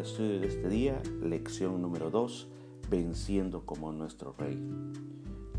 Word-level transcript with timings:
estudio 0.00 0.40
de 0.40 0.46
este 0.46 0.68
día, 0.68 1.02
lección 1.22 1.82
número 1.82 2.10
2, 2.10 2.48
venciendo 2.88 3.66
como 3.66 3.92
nuestro 3.92 4.34
Rey. 4.38 4.58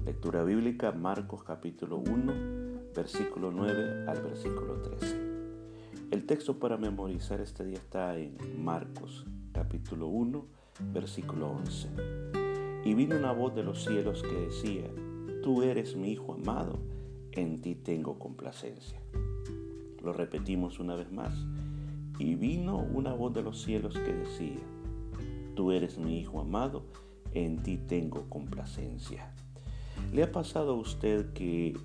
Lectura 0.03 0.43
bíblica, 0.43 0.91
Marcos 0.91 1.43
capítulo 1.43 1.97
1, 1.97 2.33
versículo 2.95 3.51
9 3.51 4.05
al 4.07 4.21
versículo 4.23 4.81
13. 4.81 5.31
El 6.09 6.25
texto 6.25 6.57
para 6.57 6.77
memorizar 6.77 7.39
este 7.39 7.63
día 7.65 7.77
está 7.77 8.17
en 8.17 8.35
Marcos 8.57 9.27
capítulo 9.51 10.07
1, 10.07 10.45
versículo 10.91 11.51
11. 11.51 11.89
Y 12.83 12.95
vino 12.95 13.15
una 13.17 13.33
voz 13.33 13.53
de 13.53 13.63
los 13.63 13.83
cielos 13.83 14.23
que 14.23 14.33
decía, 14.33 14.89
Tú 15.43 15.61
eres 15.61 15.95
mi 15.95 16.13
Hijo 16.13 16.33
amado, 16.33 16.79
en 17.31 17.61
ti 17.61 17.75
tengo 17.75 18.17
complacencia. 18.17 18.99
Lo 20.03 20.13
repetimos 20.13 20.79
una 20.79 20.95
vez 20.95 21.11
más. 21.11 21.45
Y 22.21 22.35
vino 22.35 22.77
una 22.77 23.13
voz 23.13 23.33
de 23.33 23.41
los 23.41 23.63
cielos 23.63 23.95
que 23.95 24.13
decía, 24.13 24.59
Tú 25.55 25.71
eres 25.71 25.97
mi 25.97 26.19
Hijo 26.19 26.39
amado, 26.39 26.83
en 27.33 27.63
ti 27.63 27.77
tengo 27.77 28.29
complacencia. 28.29 29.33
¿Le 30.13 30.21
ha 30.21 30.31
pasado 30.31 30.73
a 30.73 30.75
usted 30.75 31.33
que 31.33 31.75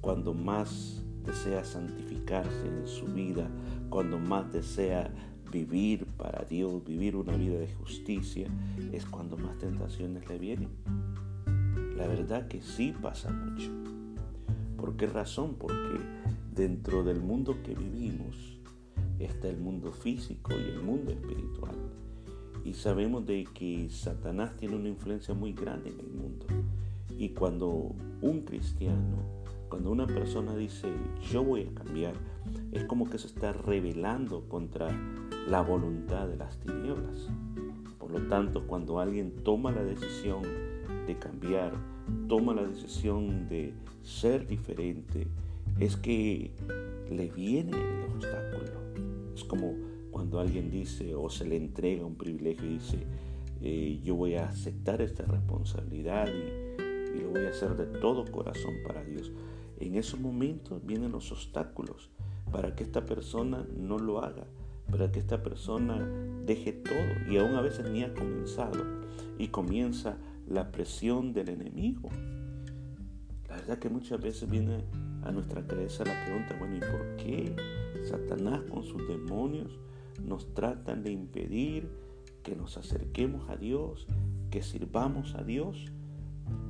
cuando 0.00 0.32
más 0.32 1.04
desea 1.26 1.62
santificarse 1.62 2.66
en 2.66 2.86
su 2.86 3.04
vida, 3.04 3.50
cuando 3.90 4.18
más 4.18 4.50
desea 4.50 5.12
vivir 5.52 6.06
para 6.16 6.46
Dios, 6.46 6.82
vivir 6.86 7.14
una 7.14 7.36
vida 7.36 7.58
de 7.58 7.70
justicia, 7.74 8.48
es 8.92 9.04
cuando 9.04 9.36
más 9.36 9.58
tentaciones 9.58 10.26
le 10.26 10.38
vienen? 10.38 10.70
La 11.98 12.06
verdad 12.06 12.48
que 12.48 12.62
sí 12.62 12.94
pasa 13.02 13.30
mucho. 13.30 13.70
¿Por 14.78 14.96
qué 14.96 15.06
razón? 15.06 15.54
Porque 15.58 16.00
dentro 16.54 17.04
del 17.04 17.20
mundo 17.20 17.62
que 17.62 17.74
vivimos, 17.74 18.61
está 19.24 19.48
el 19.48 19.58
mundo 19.58 19.92
físico 19.92 20.52
y 20.52 20.70
el 20.70 20.82
mundo 20.82 21.12
espiritual. 21.12 21.74
Y 22.64 22.74
sabemos 22.74 23.26
de 23.26 23.44
que 23.54 23.88
Satanás 23.90 24.56
tiene 24.56 24.76
una 24.76 24.88
influencia 24.88 25.34
muy 25.34 25.52
grande 25.52 25.90
en 25.90 26.00
el 26.00 26.10
mundo. 26.10 26.46
Y 27.18 27.30
cuando 27.30 27.94
un 28.20 28.42
cristiano, 28.42 29.16
cuando 29.68 29.90
una 29.90 30.06
persona 30.06 30.54
dice 30.54 30.88
yo 31.30 31.42
voy 31.44 31.62
a 31.62 31.74
cambiar, 31.74 32.14
es 32.72 32.84
como 32.84 33.08
que 33.08 33.18
se 33.18 33.26
está 33.26 33.52
rebelando 33.52 34.48
contra 34.48 34.88
la 35.48 35.60
voluntad 35.62 36.28
de 36.28 36.36
las 36.36 36.58
tinieblas. 36.60 37.28
Por 37.98 38.10
lo 38.10 38.28
tanto, 38.28 38.66
cuando 38.66 39.00
alguien 39.00 39.32
toma 39.42 39.72
la 39.72 39.82
decisión 39.82 40.42
de 41.06 41.18
cambiar, 41.18 41.72
toma 42.28 42.54
la 42.54 42.64
decisión 42.64 43.48
de 43.48 43.74
ser 44.02 44.46
diferente, 44.46 45.26
es 45.78 45.96
que 45.96 46.52
le 47.10 47.30
viene 47.30 47.76
el 47.76 48.14
obstáculo 48.14 48.41
es 49.34 49.44
como 49.44 49.74
cuando 50.10 50.40
alguien 50.40 50.70
dice 50.70 51.14
o 51.14 51.30
se 51.30 51.44
le 51.44 51.56
entrega 51.56 52.04
un 52.04 52.16
privilegio 52.16 52.66
y 52.66 52.74
dice, 52.74 52.98
eh, 53.60 54.00
yo 54.02 54.14
voy 54.14 54.34
a 54.34 54.48
aceptar 54.48 55.00
esta 55.00 55.24
responsabilidad 55.24 56.28
y, 56.28 57.16
y 57.16 57.22
lo 57.22 57.30
voy 57.30 57.46
a 57.46 57.50
hacer 57.50 57.76
de 57.76 57.86
todo 57.98 58.30
corazón 58.30 58.74
para 58.86 59.02
Dios. 59.04 59.32
En 59.78 59.96
esos 59.96 60.20
momentos 60.20 60.84
vienen 60.84 61.12
los 61.12 61.32
obstáculos 61.32 62.10
para 62.50 62.74
que 62.74 62.84
esta 62.84 63.04
persona 63.04 63.66
no 63.76 63.98
lo 63.98 64.22
haga, 64.22 64.46
para 64.90 65.10
que 65.10 65.18
esta 65.18 65.42
persona 65.42 66.06
deje 66.44 66.72
todo 66.72 67.30
y 67.30 67.38
aún 67.38 67.54
a 67.54 67.62
veces 67.62 67.90
ni 67.90 68.02
ha 68.02 68.12
comenzado 68.14 68.84
y 69.38 69.48
comienza 69.48 70.18
la 70.48 70.70
presión 70.70 71.32
del 71.32 71.48
enemigo. 71.48 72.10
La 73.48 73.56
verdad 73.56 73.78
que 73.78 73.88
muchas 73.88 74.20
veces 74.20 74.48
viene 74.48 74.84
a 75.24 75.32
nuestra 75.32 75.66
cabeza 75.66 76.04
la 76.04 76.24
pregunta, 76.24 76.56
bueno, 76.58 76.76
¿y 76.76 76.80
por 76.80 77.16
qué 77.16 77.54
Satanás 78.04 78.62
con 78.70 78.82
sus 78.82 79.06
demonios 79.08 79.78
nos 80.22 80.52
tratan 80.54 81.02
de 81.02 81.12
impedir 81.12 81.88
que 82.42 82.56
nos 82.56 82.76
acerquemos 82.76 83.48
a 83.48 83.56
Dios, 83.56 84.06
que 84.50 84.62
sirvamos 84.62 85.34
a 85.34 85.44
Dios? 85.44 85.86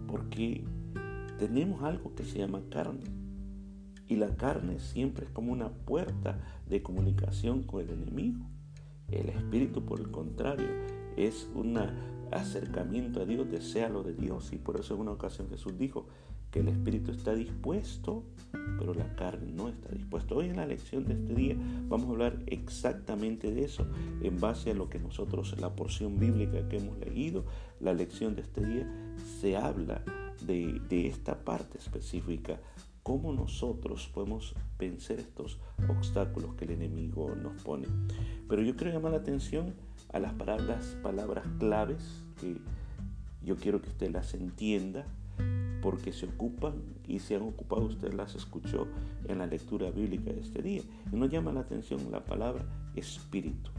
Porque 0.06 0.64
tenemos 1.38 1.82
algo 1.82 2.14
que 2.14 2.24
se 2.24 2.38
llama 2.38 2.62
carne. 2.70 3.04
Y 4.06 4.16
la 4.16 4.36
carne 4.36 4.78
siempre 4.78 5.24
es 5.24 5.30
como 5.30 5.52
una 5.52 5.70
puerta 5.70 6.38
de 6.68 6.82
comunicación 6.82 7.62
con 7.62 7.80
el 7.80 7.90
enemigo. 7.90 8.46
El 9.08 9.28
espíritu, 9.30 9.84
por 9.84 10.00
el 10.00 10.10
contrario, 10.10 10.68
es 11.16 11.48
un 11.54 11.78
acercamiento 12.30 13.20
a 13.20 13.24
Dios, 13.24 13.50
desea 13.50 13.88
lo 13.88 14.02
de 14.02 14.14
Dios. 14.14 14.52
Y 14.52 14.58
por 14.58 14.78
eso 14.78 14.94
en 14.94 15.00
una 15.00 15.12
ocasión 15.12 15.48
Jesús 15.48 15.78
dijo, 15.78 16.06
que 16.52 16.60
el 16.60 16.68
espíritu 16.68 17.10
está 17.10 17.34
dispuesto, 17.34 18.24
pero 18.78 18.94
la 18.94 19.16
carne 19.16 19.50
no 19.50 19.68
está 19.68 19.88
dispuesta. 19.88 20.34
Hoy 20.34 20.50
en 20.50 20.56
la 20.56 20.66
lección 20.66 21.04
de 21.06 21.14
este 21.14 21.34
día 21.34 21.56
vamos 21.88 22.08
a 22.08 22.10
hablar 22.10 22.38
exactamente 22.46 23.50
de 23.52 23.64
eso, 23.64 23.86
en 24.20 24.38
base 24.38 24.70
a 24.70 24.74
lo 24.74 24.90
que 24.90 24.98
nosotros, 24.98 25.58
la 25.58 25.74
porción 25.74 26.20
bíblica 26.20 26.68
que 26.68 26.76
hemos 26.76 26.98
leído, 26.98 27.46
la 27.80 27.94
lección 27.94 28.36
de 28.36 28.42
este 28.42 28.64
día, 28.64 29.14
se 29.40 29.56
habla 29.56 30.04
de, 30.46 30.78
de 30.90 31.06
esta 31.06 31.42
parte 31.42 31.78
específica, 31.78 32.60
cómo 33.02 33.32
nosotros 33.32 34.10
podemos 34.12 34.54
vencer 34.78 35.20
estos 35.20 35.58
obstáculos 35.88 36.54
que 36.54 36.66
el 36.66 36.72
enemigo 36.72 37.34
nos 37.34 37.62
pone. 37.62 37.88
Pero 38.46 38.62
yo 38.62 38.76
quiero 38.76 38.92
llamar 38.92 39.12
la 39.12 39.18
atención 39.18 39.72
a 40.12 40.18
las 40.18 40.34
palabras, 40.34 40.98
palabras 41.02 41.46
claves 41.58 42.22
que 42.38 42.58
yo 43.42 43.56
quiero 43.56 43.80
que 43.80 43.88
usted 43.88 44.10
las 44.10 44.34
entienda 44.34 45.06
porque 45.82 46.12
se 46.12 46.26
ocupan 46.26 46.74
y 47.06 47.18
se 47.18 47.34
han 47.34 47.42
ocupado, 47.42 47.82
usted 47.82 48.14
las 48.14 48.34
escuchó 48.34 48.86
en 49.28 49.38
la 49.38 49.46
lectura 49.46 49.90
bíblica 49.90 50.32
de 50.32 50.40
este 50.40 50.62
día. 50.62 50.82
Y 51.12 51.16
nos 51.16 51.30
llama 51.30 51.52
la 51.52 51.60
atención 51.60 52.00
la 52.10 52.24
palabra 52.24 52.64
espíritu. 52.94 53.70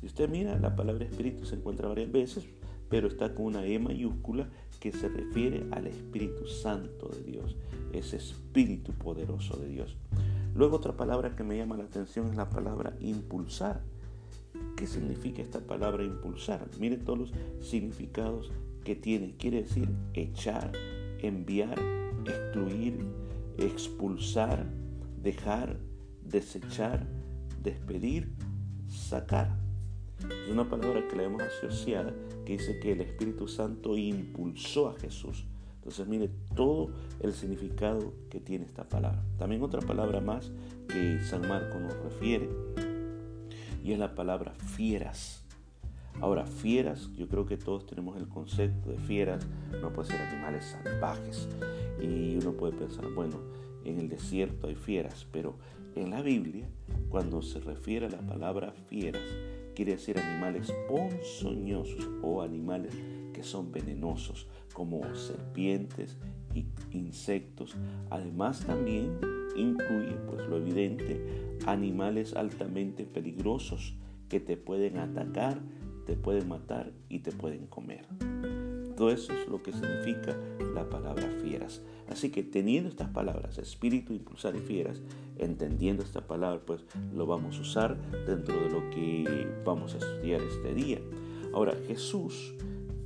Si 0.00 0.06
usted 0.06 0.28
mira, 0.28 0.58
la 0.58 0.74
palabra 0.74 1.04
espíritu 1.04 1.44
se 1.44 1.56
encuentra 1.56 1.88
varias 1.88 2.10
veces, 2.10 2.46
pero 2.88 3.08
está 3.08 3.34
con 3.34 3.46
una 3.46 3.64
E 3.66 3.78
mayúscula 3.78 4.48
que 4.80 4.92
se 4.92 5.08
refiere 5.08 5.66
al 5.72 5.86
Espíritu 5.86 6.46
Santo 6.46 7.08
de 7.08 7.22
Dios, 7.22 7.56
ese 7.92 8.16
Espíritu 8.16 8.92
poderoso 8.92 9.56
de 9.56 9.68
Dios. 9.68 9.96
Luego 10.54 10.76
otra 10.76 10.96
palabra 10.96 11.34
que 11.36 11.44
me 11.44 11.56
llama 11.56 11.76
la 11.76 11.84
atención 11.84 12.28
es 12.28 12.36
la 12.36 12.48
palabra 12.48 12.96
impulsar. 13.00 13.82
¿Qué 14.76 14.86
significa 14.86 15.42
esta 15.42 15.60
palabra 15.60 16.04
impulsar? 16.04 16.66
Mire 16.78 16.96
todos 16.96 17.18
los 17.18 17.32
significados 17.60 18.52
que 18.84 18.94
tiene. 18.94 19.34
Quiere 19.36 19.62
decir 19.62 19.88
echar, 20.14 20.72
enviar, 21.20 21.78
excluir, 22.26 22.98
expulsar, 23.58 24.66
dejar, 25.22 25.78
desechar, 26.22 27.06
despedir, 27.62 28.32
sacar. 28.88 29.58
Es 30.20 30.50
una 30.50 30.68
palabra 30.68 31.06
que 31.08 31.16
la 31.16 31.24
hemos 31.24 31.42
asociada 31.42 32.14
que 32.44 32.54
dice 32.54 32.78
que 32.80 32.92
el 32.92 33.00
Espíritu 33.00 33.48
Santo 33.48 33.96
impulsó 33.96 34.88
a 34.88 34.94
Jesús. 34.94 35.44
Entonces 35.76 36.08
mire 36.08 36.30
todo 36.54 36.90
el 37.20 37.32
significado 37.32 38.12
que 38.28 38.40
tiene 38.40 38.64
esta 38.64 38.88
palabra. 38.88 39.22
También 39.38 39.62
otra 39.62 39.80
palabra 39.80 40.20
más 40.20 40.50
que 40.88 41.20
San 41.22 41.46
Marco 41.46 41.78
nos 41.78 41.94
refiere 42.02 42.48
y 43.84 43.92
es 43.92 43.98
la 43.98 44.16
palabra 44.16 44.52
fieras. 44.54 45.45
Ahora, 46.20 46.46
fieras, 46.46 47.10
yo 47.14 47.28
creo 47.28 47.46
que 47.46 47.56
todos 47.56 47.86
tenemos 47.86 48.16
el 48.16 48.28
concepto 48.28 48.90
de 48.90 48.98
fieras, 48.98 49.46
no 49.80 49.92
puede 49.92 50.08
ser 50.08 50.20
animales 50.20 50.64
salvajes. 50.64 51.48
Y 52.00 52.36
uno 52.36 52.52
puede 52.52 52.72
pensar, 52.72 53.06
bueno, 53.14 53.36
en 53.84 53.98
el 53.98 54.08
desierto 54.08 54.66
hay 54.66 54.74
fieras, 54.74 55.26
pero 55.30 55.56
en 55.94 56.10
la 56.10 56.22
Biblia, 56.22 56.68
cuando 57.08 57.42
se 57.42 57.60
refiere 57.60 58.06
a 58.06 58.10
la 58.10 58.20
palabra 58.20 58.72
fieras, 58.88 59.22
quiere 59.74 59.92
decir 59.92 60.18
animales 60.18 60.72
ponzoñosos 60.88 62.08
o 62.22 62.42
animales 62.42 62.94
que 63.32 63.42
son 63.42 63.70
venenosos, 63.70 64.46
como 64.72 65.02
serpientes 65.14 66.16
y 66.54 66.66
insectos. 66.92 67.76
Además 68.10 68.64
también 68.66 69.18
incluye, 69.54 70.16
pues 70.26 70.46
lo 70.48 70.56
evidente, 70.56 71.56
animales 71.66 72.34
altamente 72.34 73.04
peligrosos 73.04 73.94
que 74.28 74.40
te 74.40 74.56
pueden 74.56 74.98
atacar 74.98 75.60
te 76.06 76.16
pueden 76.16 76.48
matar 76.48 76.92
y 77.08 77.18
te 77.18 77.32
pueden 77.32 77.66
comer. 77.66 78.06
Todo 78.96 79.10
eso 79.10 79.32
es 79.34 79.46
lo 79.48 79.62
que 79.62 79.72
significa 79.72 80.34
la 80.74 80.88
palabra 80.88 81.28
fieras. 81.42 81.82
Así 82.08 82.30
que 82.30 82.42
teniendo 82.42 82.88
estas 82.88 83.10
palabras, 83.10 83.58
espíritu, 83.58 84.14
impulsar 84.14 84.56
y 84.56 84.60
fieras, 84.60 85.02
entendiendo 85.36 86.02
esta 86.02 86.26
palabra, 86.26 86.62
pues 86.64 86.82
lo 87.12 87.26
vamos 87.26 87.58
a 87.58 87.60
usar 87.60 87.96
dentro 88.26 88.58
de 88.58 88.70
lo 88.70 88.88
que 88.90 89.46
vamos 89.64 89.94
a 89.94 89.98
estudiar 89.98 90.40
este 90.40 90.72
día. 90.72 91.00
Ahora, 91.52 91.74
Jesús, 91.86 92.54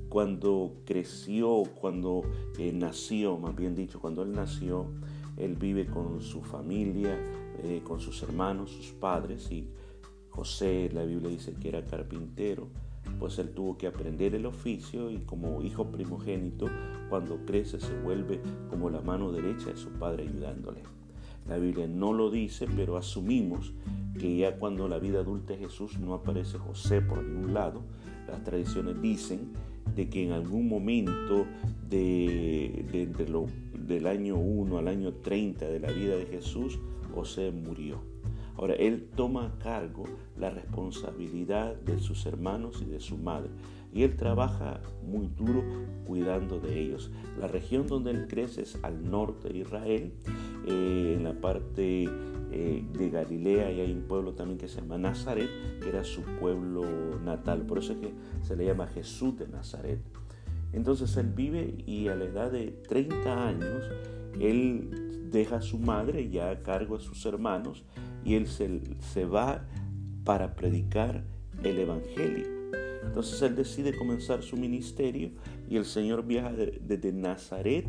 cuando 0.08 0.75
creció, 0.85 1.62
cuando 1.81 2.23
eh, 2.58 2.73
nació, 2.73 3.38
más 3.38 3.56
bien 3.56 3.75
dicho, 3.75 4.00
cuando 4.00 4.23
Él 4.23 4.32
nació, 4.32 4.87
Él 5.37 5.56
vive 5.56 5.87
con 5.87 6.20
su 6.20 6.43
familia, 6.43 7.19
eh, 7.64 7.81
con 7.82 7.99
sus 7.99 8.23
hermanos, 8.23 8.70
sus 8.70 8.93
padres, 8.93 9.50
y 9.50 9.69
José, 10.29 10.91
la 10.93 11.05
Biblia 11.05 11.31
dice 11.31 11.55
que 11.55 11.69
era 11.69 11.85
carpintero, 11.85 12.69
pues 13.20 13.38
él 13.38 13.50
tuvo 13.50 13.76
que 13.76 13.87
aprender 13.87 14.34
el 14.34 14.46
oficio 14.46 15.11
y 15.11 15.19
como 15.19 15.62
hijo 15.62 15.90
primogénito, 15.90 16.67
cuando 17.11 17.44
crece 17.44 17.78
se 17.78 17.94
vuelve 18.00 18.40
como 18.70 18.88
la 18.88 19.02
mano 19.02 19.31
derecha 19.31 19.67
de 19.67 19.76
su 19.76 19.90
padre 19.90 20.25
ayudándole. 20.25 20.81
La 21.46 21.58
Biblia 21.58 21.87
no 21.87 22.12
lo 22.12 22.31
dice, 22.31 22.67
pero 22.75 22.96
asumimos 22.96 23.72
que 24.19 24.37
ya 24.37 24.56
cuando 24.56 24.88
la 24.88 24.99
vida 24.99 25.20
adulta 25.20 25.52
de 25.52 25.58
Jesús 25.58 25.99
no 25.99 26.14
aparece 26.14 26.58
José 26.58 27.02
por 27.02 27.22
ningún 27.22 27.55
lado. 27.55 27.82
Las 28.26 28.43
tradiciones 28.43 29.00
dicen 29.02 29.52
de 29.94 30.08
que 30.08 30.25
en 30.25 30.32
algún 30.32 30.69
momento 30.69 31.46
de, 31.88 33.08
lo, 33.28 33.46
del 33.75 34.06
año 34.06 34.37
1 34.37 34.78
al 34.78 34.88
año 34.88 35.12
30 35.14 35.66
de 35.66 35.81
la 35.81 35.90
vida 35.90 36.16
de 36.16 36.26
Jesús, 36.26 36.78
José 37.12 37.50
murió. 37.50 38.00
Ahora, 38.60 38.74
él 38.74 39.08
toma 39.16 39.46
a 39.46 39.58
cargo 39.58 40.04
la 40.36 40.50
responsabilidad 40.50 41.76
de 41.76 41.98
sus 41.98 42.26
hermanos 42.26 42.82
y 42.86 42.90
de 42.90 43.00
su 43.00 43.16
madre. 43.16 43.48
Y 43.90 44.02
él 44.02 44.16
trabaja 44.16 44.82
muy 45.02 45.28
duro 45.28 45.64
cuidando 46.06 46.60
de 46.60 46.78
ellos. 46.78 47.10
La 47.38 47.48
región 47.48 47.86
donde 47.86 48.10
él 48.10 48.26
crece 48.28 48.60
es 48.60 48.78
al 48.82 49.10
norte 49.10 49.48
de 49.48 49.60
Israel, 49.60 50.12
eh, 50.66 51.14
en 51.16 51.24
la 51.24 51.40
parte 51.40 52.04
eh, 52.52 52.84
de 52.92 53.08
Galilea 53.08 53.72
y 53.72 53.80
hay 53.80 53.92
un 53.92 54.02
pueblo 54.02 54.34
también 54.34 54.58
que 54.58 54.68
se 54.68 54.82
llama 54.82 54.98
Nazaret, 54.98 55.48
que 55.80 55.88
era 55.88 56.04
su 56.04 56.20
pueblo 56.38 56.84
natal. 57.24 57.62
Por 57.62 57.78
eso 57.78 57.94
es 57.94 57.98
que 58.00 58.12
se 58.42 58.56
le 58.56 58.66
llama 58.66 58.88
Jesús 58.88 59.38
de 59.38 59.48
Nazaret. 59.48 60.00
Entonces 60.74 61.16
él 61.16 61.28
vive 61.34 61.82
y 61.86 62.08
a 62.08 62.14
la 62.14 62.26
edad 62.26 62.52
de 62.52 62.72
30 62.86 63.48
años, 63.48 63.84
él 64.38 65.09
deja 65.30 65.56
a 65.56 65.62
su 65.62 65.78
madre 65.78 66.28
ya 66.30 66.50
a 66.50 66.62
cargo 66.62 66.98
de 66.98 67.04
sus 67.04 67.24
hermanos 67.26 67.84
y 68.24 68.34
él 68.34 68.46
se, 68.46 68.80
se 68.98 69.24
va 69.24 69.66
para 70.24 70.54
predicar 70.54 71.24
el 71.62 71.78
Evangelio. 71.78 72.46
Entonces 73.04 73.40
él 73.42 73.56
decide 73.56 73.96
comenzar 73.96 74.42
su 74.42 74.56
ministerio 74.56 75.30
y 75.68 75.76
el 75.76 75.84
Señor 75.84 76.24
viaja 76.24 76.52
desde 76.52 77.12
Nazaret 77.12 77.86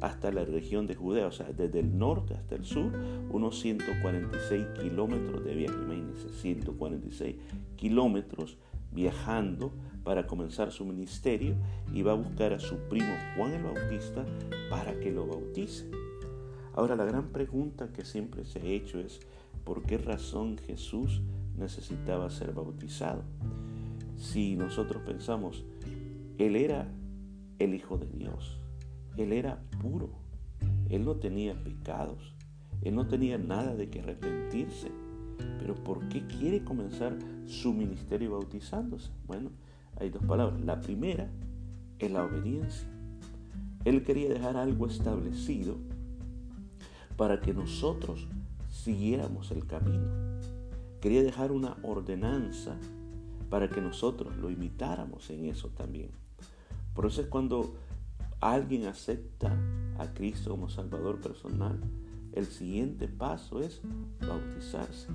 hasta 0.00 0.30
la 0.30 0.44
región 0.44 0.86
de 0.86 0.94
Judea, 0.94 1.26
o 1.26 1.32
sea, 1.32 1.46
desde 1.52 1.80
el 1.80 1.96
norte 1.96 2.34
hasta 2.34 2.54
el 2.54 2.64
sur, 2.64 2.92
unos 3.30 3.60
146 3.60 4.66
kilómetros 4.80 5.44
de 5.44 5.54
viaje, 5.54 5.76
imagínense, 5.82 6.28
146 6.28 7.36
kilómetros 7.76 8.58
viajando 8.92 9.72
para 10.04 10.26
comenzar 10.26 10.70
su 10.70 10.84
ministerio 10.84 11.54
y 11.92 12.02
va 12.02 12.12
a 12.12 12.16
buscar 12.16 12.52
a 12.52 12.58
su 12.58 12.76
primo 12.88 13.12
Juan 13.36 13.52
el 13.52 13.62
Bautista 13.62 14.24
para 14.70 14.98
que 15.00 15.10
lo 15.10 15.26
bautice. 15.26 15.90
Ahora 16.76 16.94
la 16.94 17.06
gran 17.06 17.32
pregunta 17.32 17.90
que 17.90 18.04
siempre 18.04 18.44
se 18.44 18.60
ha 18.60 18.64
hecho 18.64 19.00
es, 19.00 19.20
¿por 19.64 19.82
qué 19.84 19.96
razón 19.96 20.58
Jesús 20.58 21.22
necesitaba 21.56 22.28
ser 22.28 22.52
bautizado? 22.52 23.22
Si 24.18 24.56
nosotros 24.56 25.02
pensamos, 25.06 25.64
Él 26.36 26.54
era 26.54 26.86
el 27.58 27.74
Hijo 27.74 27.96
de 27.96 28.10
Dios, 28.10 28.60
Él 29.16 29.32
era 29.32 29.62
puro, 29.80 30.10
Él 30.90 31.06
no 31.06 31.16
tenía 31.16 31.54
pecados, 31.64 32.34
Él 32.82 32.94
no 32.94 33.08
tenía 33.08 33.38
nada 33.38 33.74
de 33.74 33.88
que 33.88 34.00
arrepentirse, 34.00 34.90
pero 35.58 35.74
¿por 35.82 36.06
qué 36.10 36.26
quiere 36.26 36.62
comenzar 36.62 37.16
su 37.46 37.72
ministerio 37.72 38.32
bautizándose? 38.32 39.10
Bueno, 39.26 39.50
hay 39.98 40.10
dos 40.10 40.22
palabras. 40.24 40.60
La 40.60 40.82
primera 40.82 41.30
es 41.98 42.10
la 42.10 42.24
obediencia. 42.24 42.86
Él 43.86 44.02
quería 44.02 44.28
dejar 44.28 44.58
algo 44.58 44.86
establecido 44.86 45.78
para 47.16 47.40
que 47.40 47.54
nosotros 47.54 48.26
siguiéramos 48.70 49.50
el 49.50 49.66
camino. 49.66 50.06
Quería 51.00 51.22
dejar 51.22 51.52
una 51.52 51.76
ordenanza 51.82 52.76
para 53.50 53.68
que 53.68 53.80
nosotros 53.80 54.36
lo 54.36 54.50
imitáramos 54.50 55.30
en 55.30 55.46
eso 55.46 55.68
también. 55.68 56.10
Por 56.94 57.06
eso 57.06 57.20
es 57.20 57.26
cuando 57.28 57.74
alguien 58.40 58.86
acepta 58.86 59.56
a 59.98 60.12
Cristo 60.12 60.50
como 60.50 60.68
Salvador 60.68 61.20
personal, 61.20 61.80
el 62.32 62.46
siguiente 62.46 63.08
paso 63.08 63.60
es 63.60 63.80
bautizarse. 64.20 65.08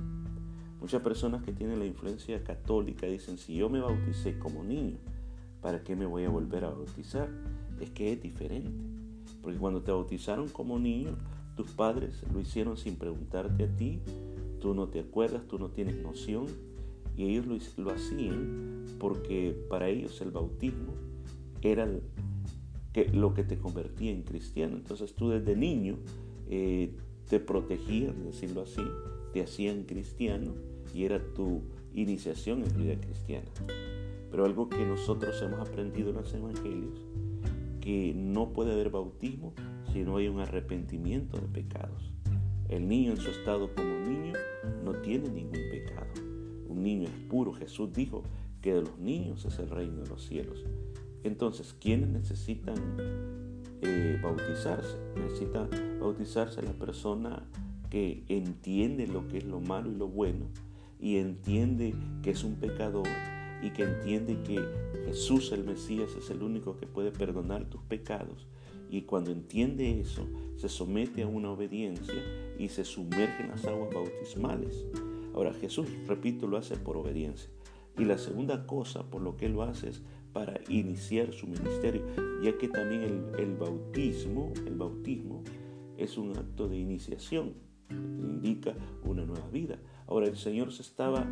Muchas 0.80 1.04
personas 1.04 1.44
que 1.44 1.52
tienen 1.52 1.78
la 1.78 1.86
influencia 1.86 2.44
católica 2.44 3.06
dicen, 3.06 3.38
si 3.38 3.56
yo 3.56 3.70
me 3.70 3.80
bauticé 3.80 4.40
como 4.40 4.64
niño, 4.64 4.98
¿para 5.62 5.84
qué 5.84 5.96
me 5.96 6.08
voy 6.08 6.26
a 6.26 6.30
volver 6.30 6.66
a 6.66 6.70
bautizar? 6.70 7.30
Es 7.80 7.92
que 7.92 8.14
es 8.14 8.22
diferente. 8.22 8.84
Porque 9.44 9.60
cuando 9.60 9.84
te 9.84 9.92
bautizaron 9.92 10.50
como 10.50 10.80
niño, 10.80 11.16
tus 11.56 11.72
padres 11.72 12.24
lo 12.34 12.40
hicieron 12.40 12.78
sin 12.78 12.96
preguntarte 12.96 13.64
a 13.64 13.76
ti, 13.76 14.00
tú 14.60 14.74
no 14.74 14.88
te 14.88 15.00
acuerdas, 15.00 15.48
tú 15.48 15.60
no 15.60 15.70
tienes 15.70 15.96
noción, 16.02 16.48
y 17.18 17.26
ellos 17.26 17.78
lo, 17.78 17.92
hacían 17.92 18.86
porque 19.00 19.56
para 19.70 19.90
ellos 19.90 20.22
el 20.22 20.32
bautismo 20.32 20.94
era 21.62 21.88
lo 23.14 23.34
que 23.34 23.44
te 23.44 23.58
convertía 23.58 24.12
en 24.12 24.24
cristiano. 24.24 24.78
Entonces 24.78 25.14
tú 25.14 25.30
desde 25.30 25.56
niño 25.56 25.98
eh, 26.50 26.92
te 27.30 27.40
protegían, 27.40 28.24
decirlo 28.24 28.62
así, 28.62 28.82
te 29.34 29.42
hacían 29.42 29.84
cristiano 29.84 30.54
y 30.94 31.04
era 31.04 31.22
tu 31.34 31.62
iniciación 31.94 32.64
en 32.64 32.78
vida 32.78 33.00
cristiana. 33.00 33.48
Pero 34.30 34.46
algo 34.46 34.70
que 34.70 34.86
nosotros 34.86 35.42
hemos 35.42 35.68
aprendido 35.68 36.10
en 36.10 36.16
los 36.16 36.34
evangelios, 36.34 36.98
que 37.82 38.14
no 38.16 38.54
puede 38.54 38.72
haber 38.72 38.90
bautismo 38.90 39.54
si 39.92 40.04
no 40.04 40.18
hay 40.18 40.28
un 40.28 40.40
arrepentimiento 40.40 41.38
de 41.38 41.48
pecados. 41.48 42.12
El 42.70 42.88
niño 42.88 43.12
en 43.12 43.18
su 43.18 43.30
estado 43.30 43.74
como 43.74 44.00
niño 44.00 44.34
no 44.84 44.94
tiene 45.02 45.30
ningún 45.30 45.60
pecado. 45.70 46.08
Un 46.68 46.84
niño 46.84 47.08
es 47.08 47.30
puro. 47.30 47.54
Jesús 47.54 47.92
dijo 47.94 48.24
que 48.62 48.74
de 48.74 48.82
los 48.82 48.98
niños 48.98 49.44
es 49.46 49.60
el 49.60 49.70
reino 49.70 50.04
de 50.04 50.10
los 50.10 50.26
cielos. 50.26 50.64
Entonces, 51.24 51.76
¿quiénes 51.80 52.10
necesitan 52.10 52.76
eh, 53.82 54.20
bautizarse? 54.22 54.98
Necesita 55.18 55.68
bautizarse 56.00 56.62
la 56.62 56.74
persona 56.74 57.46
que 57.90 58.24
entiende 58.30 59.08
lo 59.08 59.28
que 59.28 59.40
es 59.40 59.46
lo 59.46 59.60
malo 59.60 59.92
y 59.92 59.96
lo 59.96 60.08
bueno 60.08 60.46
y 61.02 61.18
entiende 61.18 61.96
que 62.22 62.32
es 62.32 62.44
un 62.44 62.56
pecador 62.56 63.08
y 63.62 63.72
que 63.72 63.84
entiende 63.84 64.42
que 64.44 64.64
Jesús 65.06 65.52
el 65.52 65.64
Mesías 65.64 66.16
es 66.18 66.30
el 66.30 66.44
único 66.44 66.78
que 66.78 66.86
puede 66.88 67.12
perdonar 67.12 67.66
tus 67.66 67.82
pecados. 67.82 68.48
Y 68.92 69.04
cuando 69.04 69.32
entiende 69.32 70.02
eso, 70.02 70.28
se 70.58 70.68
somete 70.68 71.24
a 71.24 71.28
una 71.28 71.50
obediencia 71.50 72.22
y 72.60 72.68
se 72.68 72.84
sumerge 72.84 73.42
en 73.42 73.50
las 73.50 73.66
aguas 73.66 73.94
bautismales. 73.94 74.86
Ahora 75.34 75.54
Jesús, 75.54 75.88
repito, 76.08 76.46
lo 76.46 76.58
hace 76.58 76.76
por 76.76 76.98
obediencia. 76.98 77.50
Y 77.98 78.04
la 78.04 78.18
segunda 78.18 78.68
cosa 78.68 79.10
por 79.10 79.22
lo 79.22 79.38
que 79.38 79.48
lo 79.48 79.64
hace 79.64 79.90
es 79.90 80.02
para 80.34 80.60
iniciar 80.68 81.32
su 81.32 81.48
ministerio, 81.48 82.04
ya 82.44 82.58
que 82.58 82.68
también 82.68 83.04
el, 83.04 83.40
el 83.40 83.56
bautismo, 83.56 84.52
el 84.66 84.76
bautismo 84.76 85.42
es 85.98 86.18
un 86.18 86.38
acto 86.38 86.68
de 86.68 86.78
iniciación, 86.78 87.54
indica 87.92 88.74
una 89.04 89.26
nueva 89.26 89.48
vida. 89.50 89.78
Ahora 90.08 90.28
el 90.28 90.36
Señor 90.36 90.72
se 90.74 90.82
estaba 90.82 91.26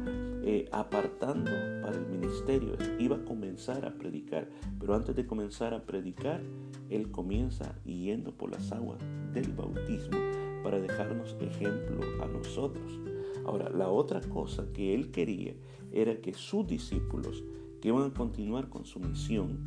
eh, 0.43 0.69
apartando 0.71 1.51
para 1.81 1.97
el 1.97 2.05
ministerio, 2.05 2.77
iba 2.97 3.17
a 3.17 3.25
comenzar 3.25 3.85
a 3.85 3.93
predicar, 3.95 4.47
pero 4.79 4.95
antes 4.95 5.15
de 5.15 5.25
comenzar 5.25 5.73
a 5.73 5.83
predicar, 5.85 6.41
Él 6.89 7.11
comienza 7.11 7.75
yendo 7.83 8.31
por 8.31 8.51
las 8.51 8.71
aguas 8.71 8.99
del 9.33 9.51
bautismo 9.53 10.17
para 10.63 10.79
dejarnos 10.79 11.35
ejemplo 11.39 11.99
a 12.23 12.27
nosotros. 12.27 12.99
Ahora, 13.45 13.69
la 13.69 13.89
otra 13.89 14.21
cosa 14.21 14.65
que 14.73 14.93
Él 14.93 15.11
quería 15.11 15.55
era 15.91 16.21
que 16.21 16.33
sus 16.33 16.67
discípulos, 16.67 17.43
que 17.81 17.87
iban 17.87 18.11
a 18.11 18.13
continuar 18.13 18.69
con 18.69 18.85
su 18.85 18.99
misión, 18.99 19.57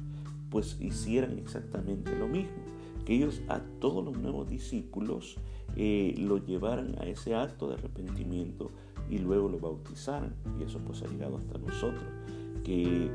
pues 0.51 0.77
hicieran 0.81 1.39
exactamente 1.39 2.17
lo 2.17 2.29
mismo, 2.29 2.53
que 3.05 3.15
ellos 3.15 3.43
a 3.49 3.61
todos 3.81 4.05
los 4.05 4.17
nuevos 4.19 4.49
discípulos 4.49 5.37
eh, 5.77 6.15
lo 6.19 6.39
llevaran 6.39 6.97
a 7.01 7.07
ese 7.07 7.35
acto 7.35 7.69
de 7.69 7.75
arrepentimiento 7.75 8.71
y 9.11 9.19
luego 9.19 9.49
lo 9.49 9.59
bautizaran. 9.59 10.35
Y 10.59 10.65
eso 10.65 10.79
pues 10.81 11.03
ha 11.03 11.07
llegado 11.07 11.39
hasta 11.39 11.59
nosotros, 11.59 12.05
que 12.65 13.11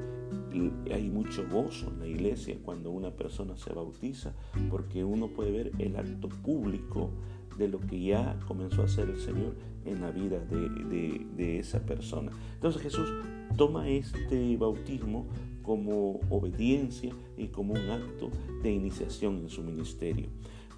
hay 0.91 1.09
mucho 1.09 1.45
gozo 1.49 1.87
en 1.87 1.99
la 1.99 2.07
iglesia 2.07 2.57
cuando 2.63 2.91
una 2.91 3.11
persona 3.11 3.55
se 3.57 3.73
bautiza, 3.73 4.33
porque 4.69 5.03
uno 5.03 5.27
puede 5.27 5.51
ver 5.51 5.71
el 5.79 5.95
acto 5.95 6.29
público 6.29 7.11
de 7.57 7.67
lo 7.67 7.79
que 7.79 7.99
ya 7.99 8.37
comenzó 8.47 8.81
a 8.81 8.85
hacer 8.85 9.09
el 9.09 9.19
Señor 9.19 9.55
en 9.85 10.01
la 10.01 10.11
vida 10.11 10.39
de, 10.39 11.25
de 11.35 11.59
esa 11.59 11.79
persona. 11.85 12.31
Entonces 12.55 12.81
Jesús 12.81 13.09
toma 13.55 13.87
este 13.87 14.57
bautismo 14.57 15.25
como 15.67 16.21
obediencia 16.29 17.13
y 17.37 17.47
como 17.47 17.73
un 17.73 17.89
acto 17.89 18.31
de 18.63 18.71
iniciación 18.71 19.39
en 19.39 19.49
su 19.49 19.61
ministerio. 19.61 20.29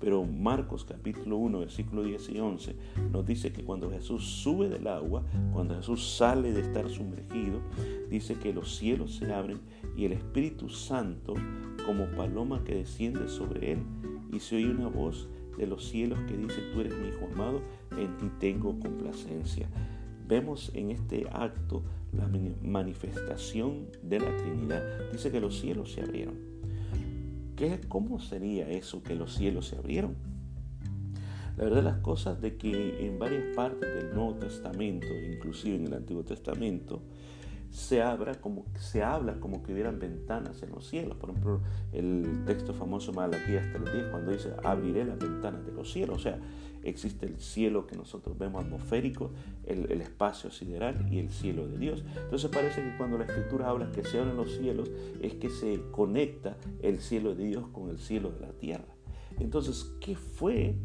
Pero 0.02 0.24
Marcos 0.26 0.84
capítulo 0.84 1.38
1, 1.38 1.60
versículo 1.60 2.02
10 2.02 2.30
y 2.30 2.40
11 2.40 2.76
nos 3.12 3.24
dice 3.24 3.54
que 3.54 3.64
cuando 3.64 3.92
Jesús 3.92 4.24
sube 4.26 4.68
del 4.68 4.88
agua, 4.88 5.24
cuando 5.54 5.76
Jesús 5.76 6.16
sale 6.18 6.54
de 6.54 6.62
estar 6.62 6.90
sumergido, 6.90 7.62
dice 8.10 8.40
que 8.40 8.52
los 8.52 8.78
cielos 8.78 9.14
se 9.14 9.32
abren 9.32 9.60
y 9.96 10.06
el 10.06 10.14
Espíritu 10.14 10.70
Santo, 10.70 11.36
como 11.86 12.08
paloma 12.18 12.64
que 12.64 12.74
desciende 12.74 13.30
sobre 13.30 13.74
él, 13.74 13.84
y 14.34 14.40
se 14.40 14.56
oye 14.56 14.72
una 14.72 14.88
voz 14.88 15.28
de 15.56 15.68
los 15.68 15.88
cielos 15.88 16.18
que 16.28 16.36
dice, 16.36 16.62
tú 16.74 16.82
eres 16.82 16.98
mi 16.98 17.10
hijo 17.10 17.28
amado, 17.32 17.62
en 17.96 18.18
ti 18.18 18.26
tengo 18.40 18.80
complacencia. 18.80 19.70
Vemos 20.28 20.72
en 20.74 20.90
este 20.90 21.28
acto 21.32 21.84
la 22.12 22.30
manifestación 22.62 23.88
de 24.02 24.20
la 24.20 24.36
Trinidad. 24.38 24.84
Dice 25.12 25.32
que 25.32 25.40
los 25.40 25.60
cielos 25.60 25.94
se 25.94 26.02
abrieron 26.02 26.50
¿Cómo 27.90 28.22
sería 28.22 28.70
eso 28.70 29.04
que 29.04 29.16
los 29.16 29.34
cielos 29.34 29.68
se 29.68 29.76
abrieron? 29.76 30.16
La 31.58 31.66
verdad 31.66 31.84
las 31.84 31.98
cosas 31.98 32.40
de 32.40 32.56
que 32.56 33.06
en 33.06 33.20
varias 33.20 33.54
partes 33.54 33.94
del 33.96 34.16
Nuevo 34.16 34.36
Testamento, 34.36 35.08
inclusive 35.30 35.76
en 35.76 35.88
el 35.88 35.94
Antiguo 35.94 36.24
Testamento, 36.24 37.02
se, 37.72 38.02
abra 38.02 38.36
como, 38.36 38.66
se 38.78 39.04
habla 39.04 39.40
como 39.40 39.64
que 39.64 39.74
hubieran 39.74 40.00
ventanas 40.00 40.64
en 40.64 40.72
los 40.72 40.88
cielos. 40.88 41.18
Por 41.18 41.30
ejemplo, 41.30 41.62
el 41.94 42.44
texto 42.46 42.74
famoso 42.74 43.14
Malaquías 43.14 43.66
3.10 43.68 44.12
cuando 44.12 44.32
dice, 44.32 44.54
abriré 44.64 45.06
las 45.06 45.20
ventanas 45.20 45.66
de 45.66 45.72
los 45.72 45.92
cielos. 45.92 46.18
O 46.18 46.20
sea, 46.20 46.40
existe 46.84 47.26
el 47.26 47.40
cielo 47.40 47.86
que 47.86 47.96
nosotros 47.96 48.38
vemos 48.38 48.64
atmosférico, 48.64 49.32
el, 49.66 50.02
espacio 50.02 50.50
sideral 50.52 51.08
y 51.12 51.20
el 51.20 51.30
cielo 51.30 51.68
de 51.68 51.78
Dios. 51.78 52.04
Entonces 52.24 52.50
parece 52.50 52.82
que 52.82 52.98
cuando 52.98 53.18
la 53.18 53.26
escritura 53.26 53.70
habla 53.70 53.92
que 53.92 54.04
se 54.04 54.20
abren 54.20 54.38
los 54.38 54.52
cielos 54.56 54.90
es 55.22 55.36
que 55.36 55.50
se 55.50 55.82
conecta 55.92 56.58
el 56.82 57.00
cielo 57.00 57.36
de 57.36 57.46
Dios 57.46 57.68
con 57.72 57.90
el 57.90 58.00
cielo 58.00 58.32
de 58.32 58.40
la 58.40 58.52
tierra. 58.54 58.88
Entonces, 59.40 59.92
¿qué 60.02 60.16
fue 60.16 60.76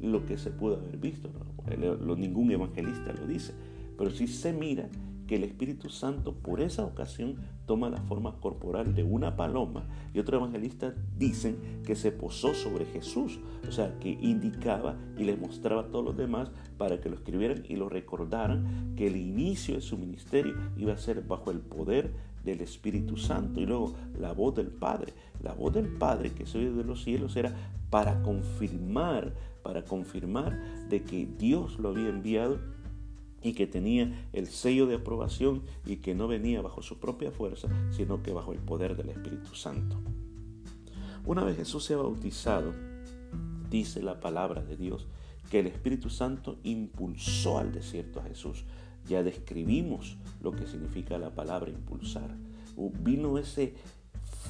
lo 0.00 0.24
que 0.24 0.38
se 0.38 0.50
pudo 0.50 0.76
haber 0.76 0.96
visto? 0.96 1.30
No, 1.78 2.16
ningún 2.16 2.50
evangelista 2.50 3.12
lo 3.12 3.26
dice, 3.26 3.52
pero 3.96 4.10
sí 4.10 4.26
se 4.26 4.52
mira 4.52 4.88
que 5.30 5.36
el 5.36 5.44
Espíritu 5.44 5.90
Santo 5.90 6.34
por 6.34 6.60
esa 6.60 6.84
ocasión 6.84 7.36
toma 7.64 7.88
la 7.88 8.02
forma 8.02 8.40
corporal 8.40 8.96
de 8.96 9.04
una 9.04 9.36
paloma 9.36 9.84
y 10.12 10.18
otro 10.18 10.38
evangelista 10.38 10.92
dicen 11.16 11.56
que 11.86 11.94
se 11.94 12.10
posó 12.10 12.52
sobre 12.52 12.84
Jesús, 12.84 13.38
o 13.68 13.70
sea, 13.70 13.96
que 14.00 14.08
indicaba 14.10 14.96
y 15.16 15.22
le 15.22 15.36
mostraba 15.36 15.82
a 15.82 15.86
todos 15.86 16.04
los 16.04 16.16
demás 16.16 16.50
para 16.78 17.00
que 17.00 17.08
lo 17.08 17.14
escribieran 17.14 17.62
y 17.68 17.76
lo 17.76 17.88
recordaran 17.88 18.96
que 18.96 19.06
el 19.06 19.16
inicio 19.16 19.76
de 19.76 19.82
su 19.82 19.96
ministerio 19.96 20.56
iba 20.76 20.94
a 20.94 20.98
ser 20.98 21.22
bajo 21.22 21.52
el 21.52 21.60
poder 21.60 22.10
del 22.42 22.60
Espíritu 22.60 23.16
Santo 23.16 23.60
y 23.60 23.66
luego 23.66 23.94
la 24.18 24.32
voz 24.32 24.56
del 24.56 24.72
Padre. 24.72 25.12
La 25.44 25.52
voz 25.52 25.72
del 25.72 25.86
Padre 25.86 26.32
que 26.32 26.44
se 26.44 26.58
oye 26.58 26.72
de 26.72 26.82
los 26.82 27.04
cielos 27.04 27.36
era 27.36 27.54
para 27.88 28.20
confirmar, 28.22 29.32
para 29.62 29.84
confirmar 29.84 30.88
de 30.88 31.04
que 31.04 31.28
Dios 31.38 31.78
lo 31.78 31.90
había 31.90 32.08
enviado 32.08 32.58
y 33.42 33.54
que 33.54 33.66
tenía 33.66 34.28
el 34.32 34.46
sello 34.46 34.86
de 34.86 34.96
aprobación 34.96 35.62
y 35.86 35.96
que 35.96 36.14
no 36.14 36.28
venía 36.28 36.62
bajo 36.62 36.82
su 36.82 36.98
propia 36.98 37.30
fuerza, 37.30 37.68
sino 37.90 38.22
que 38.22 38.32
bajo 38.32 38.52
el 38.52 38.58
poder 38.58 38.96
del 38.96 39.10
Espíritu 39.10 39.54
Santo. 39.54 39.96
Una 41.24 41.44
vez 41.44 41.56
Jesús 41.56 41.84
se 41.84 41.94
ha 41.94 41.98
bautizado, 41.98 42.72
dice 43.70 44.02
la 44.02 44.20
palabra 44.20 44.62
de 44.62 44.76
Dios, 44.76 45.06
que 45.50 45.60
el 45.60 45.66
Espíritu 45.66 46.10
Santo 46.10 46.58
impulsó 46.62 47.58
al 47.58 47.72
desierto 47.72 48.20
a 48.20 48.24
Jesús. 48.24 48.64
Ya 49.08 49.22
describimos 49.22 50.16
lo 50.40 50.52
que 50.52 50.66
significa 50.66 51.18
la 51.18 51.34
palabra 51.34 51.70
impulsar. 51.70 52.36
Vino 52.76 53.36
ese 53.36 53.74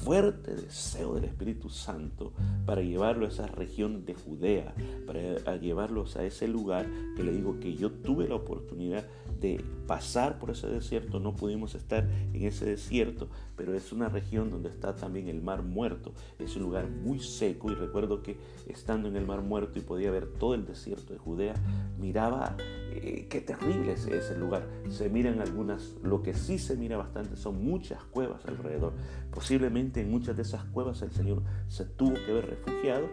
fuerte 0.03 0.55
deseo 0.55 1.13
del 1.13 1.25
Espíritu 1.25 1.69
Santo 1.69 2.33
para 2.65 2.81
llevarlo 2.81 3.25
a 3.25 3.29
esa 3.29 3.47
región 3.47 4.05
de 4.05 4.15
Judea, 4.15 4.73
para 5.05 5.57
llevarlos 5.57 6.15
a 6.15 6.23
ese 6.23 6.47
lugar 6.47 6.87
que 7.15 7.23
le 7.23 7.31
digo 7.31 7.59
que 7.59 7.75
yo 7.75 7.91
tuve 7.91 8.27
la 8.27 8.35
oportunidad 8.35 9.05
de 9.39 9.63
pasar 9.87 10.39
por 10.39 10.51
ese 10.51 10.67
desierto, 10.67 11.19
no 11.19 11.35
pudimos 11.35 11.75
estar 11.75 12.07
en 12.33 12.43
ese 12.43 12.65
desierto, 12.65 13.27
pero 13.55 13.73
es 13.73 13.91
una 13.91 14.07
región 14.09 14.49
donde 14.49 14.69
está 14.69 14.95
también 14.95 15.27
el 15.27 15.41
mar 15.41 15.63
muerto, 15.63 16.13
es 16.39 16.55
un 16.55 16.63
lugar 16.63 16.89
muy 16.89 17.19
seco 17.19 17.71
y 17.71 17.75
recuerdo 17.75 18.21
que 18.21 18.37
estando 18.67 19.07
en 19.07 19.15
el 19.15 19.25
mar 19.25 19.41
muerto 19.41 19.79
y 19.79 19.81
podía 19.81 20.11
ver 20.11 20.27
todo 20.27 20.53
el 20.53 20.65
desierto 20.65 21.13
de 21.13 21.19
Judea, 21.19 21.55
miraba 21.99 22.55
eh, 22.93 23.27
qué 23.29 23.41
terrible 23.41 23.93
es 23.93 24.05
ese 24.05 24.37
lugar, 24.37 24.67
se 24.89 25.09
miran 25.09 25.39
algunas, 25.39 25.95
lo 26.03 26.21
que 26.21 26.33
sí 26.33 26.59
se 26.59 26.75
mira 26.75 26.97
bastante 26.97 27.35
son 27.35 27.63
muchas 27.63 28.03
cuevas 28.03 28.45
alrededor, 28.45 28.93
posiblemente 29.31 30.01
en 30.01 30.11
muchas 30.11 30.35
de 30.35 30.43
esas 30.43 30.65
cuevas 30.65 31.01
el 31.01 31.11
Señor 31.11 31.43
se 31.67 31.85
tuvo 31.85 32.13
que 32.13 32.33
ver 32.33 32.47
refugiado 32.47 33.07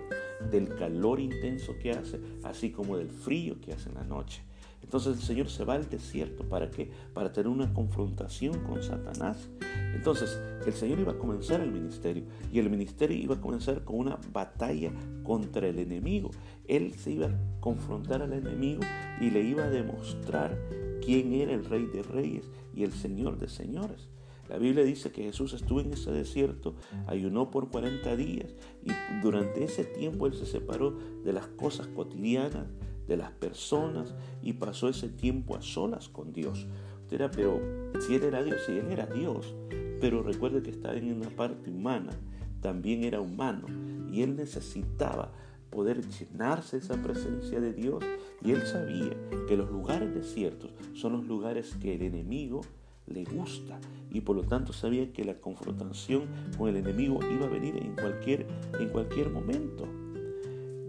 del 0.50 0.74
calor 0.76 1.20
intenso 1.20 1.74
que 1.80 1.92
hace, 1.92 2.20
así 2.42 2.70
como 2.70 2.96
del 2.96 3.10
frío 3.10 3.60
que 3.60 3.72
hace 3.72 3.88
en 3.88 3.94
la 3.96 4.04
noche. 4.04 4.47
Entonces 4.88 5.18
el 5.18 5.22
Señor 5.22 5.50
se 5.50 5.66
va 5.66 5.74
al 5.74 5.90
desierto. 5.90 6.44
¿Para 6.44 6.70
qué? 6.70 6.90
Para 7.12 7.30
tener 7.30 7.48
una 7.48 7.74
confrontación 7.74 8.58
con 8.60 8.82
Satanás. 8.82 9.50
Entonces 9.94 10.40
el 10.64 10.72
Señor 10.72 11.00
iba 11.00 11.12
a 11.12 11.18
comenzar 11.18 11.60
el 11.60 11.70
ministerio 11.70 12.24
y 12.50 12.58
el 12.58 12.70
ministerio 12.70 13.14
iba 13.14 13.34
a 13.34 13.40
comenzar 13.42 13.84
con 13.84 13.98
una 13.98 14.18
batalla 14.32 14.90
contra 15.24 15.68
el 15.68 15.78
enemigo. 15.78 16.30
Él 16.66 16.94
se 16.94 17.10
iba 17.10 17.26
a 17.26 17.60
confrontar 17.60 18.22
al 18.22 18.32
enemigo 18.32 18.80
y 19.20 19.28
le 19.28 19.42
iba 19.42 19.64
a 19.64 19.68
demostrar 19.68 20.58
quién 21.04 21.34
era 21.34 21.52
el 21.52 21.66
rey 21.66 21.84
de 21.84 22.02
reyes 22.02 22.50
y 22.74 22.82
el 22.82 22.92
señor 22.92 23.38
de 23.38 23.48
señores. 23.48 24.08
La 24.48 24.56
Biblia 24.56 24.84
dice 24.84 25.12
que 25.12 25.24
Jesús 25.24 25.52
estuvo 25.52 25.82
en 25.82 25.92
ese 25.92 26.12
desierto, 26.12 26.76
ayunó 27.06 27.50
por 27.50 27.68
40 27.68 28.16
días 28.16 28.54
y 28.82 28.90
durante 29.20 29.64
ese 29.64 29.84
tiempo 29.84 30.26
él 30.26 30.32
se 30.32 30.46
separó 30.46 30.92
de 31.22 31.34
las 31.34 31.46
cosas 31.48 31.88
cotidianas, 31.88 32.68
de 33.08 33.16
las 33.16 33.32
personas 33.32 34.14
y 34.42 34.52
pasó 34.52 34.88
ese 34.88 35.08
tiempo 35.08 35.56
a 35.56 35.62
solas 35.62 36.08
con 36.08 36.32
Dios. 36.32 36.66
Usted 37.02 37.30
pero 37.34 37.60
si 38.00 38.14
Él 38.14 38.24
era 38.24 38.42
Dios, 38.42 38.60
si 38.66 38.72
Él 38.72 38.88
era 38.90 39.06
Dios, 39.06 39.54
pero 40.00 40.22
recuerde 40.22 40.62
que 40.62 40.70
estaba 40.70 40.94
en 40.94 41.12
una 41.12 41.30
parte 41.30 41.70
humana, 41.70 42.12
también 42.60 43.02
era 43.02 43.20
humano 43.20 43.66
y 44.12 44.22
Él 44.22 44.36
necesitaba 44.36 45.32
poder 45.70 46.06
llenarse 46.06 46.76
esa 46.76 47.02
presencia 47.02 47.60
de 47.60 47.72
Dios 47.72 48.04
y 48.42 48.52
Él 48.52 48.62
sabía 48.66 49.16
que 49.48 49.56
los 49.56 49.70
lugares 49.70 50.14
desiertos 50.14 50.70
son 50.92 51.14
los 51.14 51.26
lugares 51.26 51.74
que 51.80 51.94
el 51.94 52.02
enemigo 52.02 52.60
le 53.06 53.24
gusta 53.24 53.80
y 54.10 54.20
por 54.20 54.36
lo 54.36 54.42
tanto 54.42 54.74
sabía 54.74 55.10
que 55.12 55.24
la 55.24 55.40
confrontación 55.40 56.26
con 56.58 56.68
el 56.68 56.76
enemigo 56.76 57.20
iba 57.34 57.46
a 57.46 57.50
venir 57.50 57.76
en 57.76 57.94
cualquier, 57.94 58.46
en 58.78 58.90
cualquier 58.90 59.30
momento. 59.30 59.88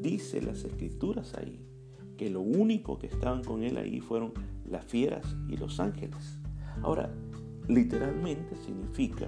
Dice 0.01 0.41
las 0.41 0.63
escrituras 0.65 1.33
ahí 1.35 1.68
que 2.19 2.29
lo 2.29 2.41
único 2.41 2.99
que 2.99 3.07
estaban 3.07 3.45
con 3.45 3.63
él 3.63 3.77
ahí 3.77 4.01
fueron 4.01 4.33
las 4.69 4.83
fieras 4.83 5.37
y 5.47 5.55
los 5.55 5.79
ángeles. 5.79 6.37
Ahora, 6.81 7.09
literalmente 7.69 8.57
significa 8.57 9.25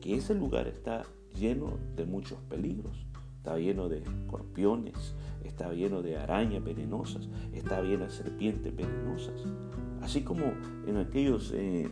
que 0.00 0.14
ese 0.14 0.36
lugar 0.36 0.68
está 0.68 1.02
lleno 1.36 1.72
de 1.96 2.06
muchos 2.06 2.38
peligros. 2.48 3.04
Está 3.38 3.58
lleno 3.58 3.88
de 3.88 3.98
escorpiones, 3.98 5.16
está 5.42 5.72
lleno 5.72 6.02
de 6.02 6.18
arañas 6.18 6.62
venenosas, 6.62 7.28
está 7.52 7.82
lleno 7.82 8.04
de 8.04 8.12
serpientes 8.12 8.76
venenosas. 8.76 9.42
Así 10.00 10.22
como 10.22 10.44
en 10.86 10.98
aquellos, 10.98 11.50
eh, 11.52 11.90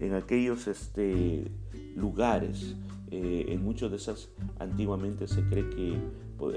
en 0.00 0.14
aquellos 0.14 0.68
este, 0.68 1.50
lugares, 1.94 2.76
eh, 3.10 3.44
en 3.48 3.62
muchos 3.62 3.90
de 3.90 3.98
esas 3.98 4.30
antiguamente 4.58 5.28
se 5.28 5.42
cree 5.42 5.68
que 5.68 5.98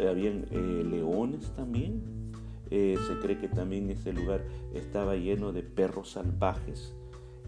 habían 0.10 0.46
eh, 0.52 0.86
leones 0.90 1.52
también, 1.58 2.19
eh, 2.72 2.98
se 3.08 3.20
cree 3.20 3.38
que 3.38 3.48
también 3.48 3.90
ese 3.90 4.14
lugar 4.14 4.44
estaba 4.74 5.16
lleno 5.16 5.52
de 5.52 5.64
perros 5.64 6.12
salvajes, 6.12 6.94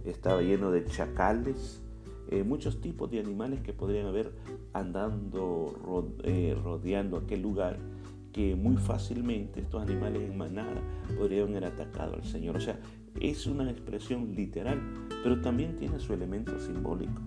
estaba 0.05 0.41
lleno 0.41 0.71
de 0.71 0.85
chacales, 0.85 1.81
eh, 2.29 2.43
muchos 2.43 2.81
tipos 2.81 3.11
de 3.11 3.19
animales 3.19 3.61
que 3.61 3.73
podrían 3.73 4.07
haber 4.07 4.31
andando, 4.73 6.07
eh, 6.23 6.57
rodeando 6.63 7.17
aquel 7.17 7.41
lugar, 7.41 7.77
que 8.31 8.55
muy 8.55 8.77
fácilmente 8.77 9.59
estos 9.59 9.81
animales 9.81 10.21
en 10.21 10.37
manada 10.37 10.81
podrían 11.17 11.49
haber 11.49 11.65
atacado 11.65 12.15
al 12.15 12.23
Señor. 12.23 12.55
O 12.55 12.61
sea, 12.61 12.79
es 13.19 13.45
una 13.45 13.69
expresión 13.69 14.33
literal, 14.33 14.79
pero 15.23 15.41
también 15.41 15.75
tiene 15.75 15.99
su 15.99 16.13
elemento 16.13 16.57
simbólico. 16.59 17.21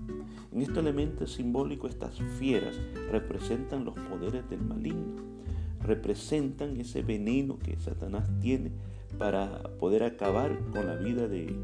En 0.50 0.62
este 0.62 0.80
elemento 0.80 1.26
simbólico, 1.26 1.86
estas 1.86 2.18
fieras 2.38 2.80
representan 3.10 3.84
los 3.84 3.94
poderes 3.94 4.48
del 4.48 4.62
maligno 4.62 5.33
representan 5.84 6.80
ese 6.80 7.02
veneno 7.02 7.58
que 7.58 7.76
Satanás 7.78 8.28
tiene 8.40 8.72
para 9.18 9.62
poder 9.78 10.02
acabar 10.02 10.58
con 10.72 10.86
la 10.86 10.96
vida 10.96 11.28
de, 11.28 11.54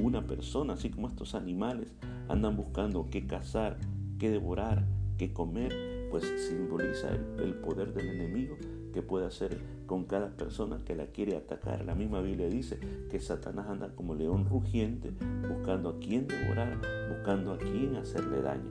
una 0.00 0.26
persona, 0.26 0.74
así 0.74 0.90
como 0.90 1.08
estos 1.08 1.34
animales 1.34 1.92
andan 2.28 2.56
buscando 2.56 3.08
qué 3.10 3.26
cazar, 3.26 3.78
qué 4.18 4.30
devorar, 4.30 4.84
qué 5.18 5.32
comer, 5.32 6.06
pues 6.10 6.24
simboliza 6.48 7.08
el, 7.10 7.54
poder 7.54 7.92
del 7.92 8.08
enemigo 8.08 8.56
que 8.92 9.02
puede 9.02 9.26
hacer 9.26 9.58
con 9.86 10.04
cada 10.04 10.30
persona 10.36 10.80
que 10.84 10.94
la 10.94 11.06
quiere 11.06 11.36
atacar. 11.36 11.84
La 11.84 11.94
misma 11.94 12.20
Biblia 12.20 12.48
dice 12.48 12.78
que 13.10 13.18
Satanás 13.18 13.66
anda 13.68 13.88
como 13.94 14.14
león 14.14 14.46
rugiente, 14.48 15.12
buscando 15.48 15.88
a 15.88 15.98
quién 15.98 16.28
devorar, 16.28 16.78
buscando 17.08 17.52
a 17.52 17.58
quién 17.58 17.96
hacerle 17.96 18.42
daño. 18.42 18.70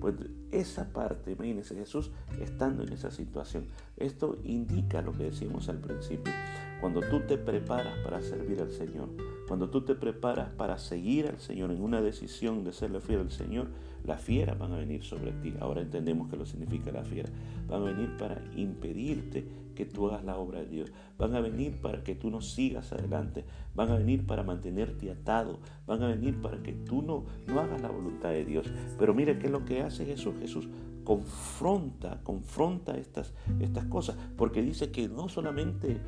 Pues 0.00 0.14
esa 0.52 0.92
parte, 0.92 1.32
imagínense 1.32 1.74
Jesús 1.74 2.10
estando 2.40 2.84
en 2.84 2.92
esa 2.92 3.10
situación. 3.10 3.66
Esto 3.96 4.38
indica 4.44 5.02
lo 5.02 5.12
que 5.12 5.24
decíamos 5.24 5.68
al 5.68 5.78
principio. 5.78 6.32
Cuando 6.80 7.00
tú 7.00 7.20
te 7.20 7.38
preparas 7.38 7.98
para 8.04 8.22
servir 8.22 8.60
al 8.60 8.70
Señor, 8.70 9.08
cuando 9.48 9.70
tú 9.70 9.84
te 9.84 9.94
preparas 9.94 10.50
para 10.50 10.78
seguir 10.78 11.26
al 11.26 11.40
Señor 11.40 11.70
en 11.70 11.82
una 11.82 12.00
decisión 12.00 12.64
de 12.64 12.72
serle 12.72 13.00
fiel 13.00 13.20
al 13.20 13.30
Señor, 13.30 13.68
las 14.04 14.20
fieras 14.20 14.58
van 14.58 14.72
a 14.72 14.76
venir 14.76 15.02
sobre 15.02 15.32
ti. 15.32 15.54
Ahora 15.60 15.80
entendemos 15.80 16.28
que 16.28 16.36
lo 16.36 16.46
significa 16.46 16.90
la 16.90 17.04
fiera. 17.04 17.28
Van 17.68 17.82
a 17.82 17.84
venir 17.84 18.16
para 18.16 18.42
impedirte 18.56 19.46
que 19.74 19.86
tú 19.86 20.08
hagas 20.08 20.24
la 20.24 20.36
obra 20.36 20.60
de 20.60 20.66
Dios. 20.66 20.92
Van 21.18 21.34
a 21.34 21.40
venir 21.40 21.80
para 21.80 22.02
que 22.02 22.14
tú 22.14 22.30
no 22.30 22.40
sigas 22.40 22.92
adelante. 22.92 23.44
Van 23.74 23.90
a 23.90 23.96
venir 23.96 24.26
para 24.26 24.42
mantenerte 24.42 25.10
atado. 25.10 25.60
Van 25.86 26.02
a 26.02 26.08
venir 26.08 26.40
para 26.40 26.62
que 26.62 26.72
tú 26.72 27.02
no, 27.02 27.24
no 27.46 27.60
hagas 27.60 27.80
la 27.80 27.88
voluntad 27.88 28.30
de 28.30 28.44
Dios. 28.44 28.66
Pero 28.98 29.14
mire 29.14 29.38
qué 29.38 29.46
es 29.46 29.52
lo 29.52 29.64
que 29.64 29.82
hace 29.82 30.04
Jesús. 30.04 30.34
Jesús 30.40 30.68
confronta, 31.04 32.20
confronta 32.22 32.96
estas, 32.96 33.32
estas 33.60 33.84
cosas, 33.86 34.16
porque 34.36 34.62
dice 34.62 34.90
que 34.90 35.08
no 35.08 35.28
solamente 35.28 35.98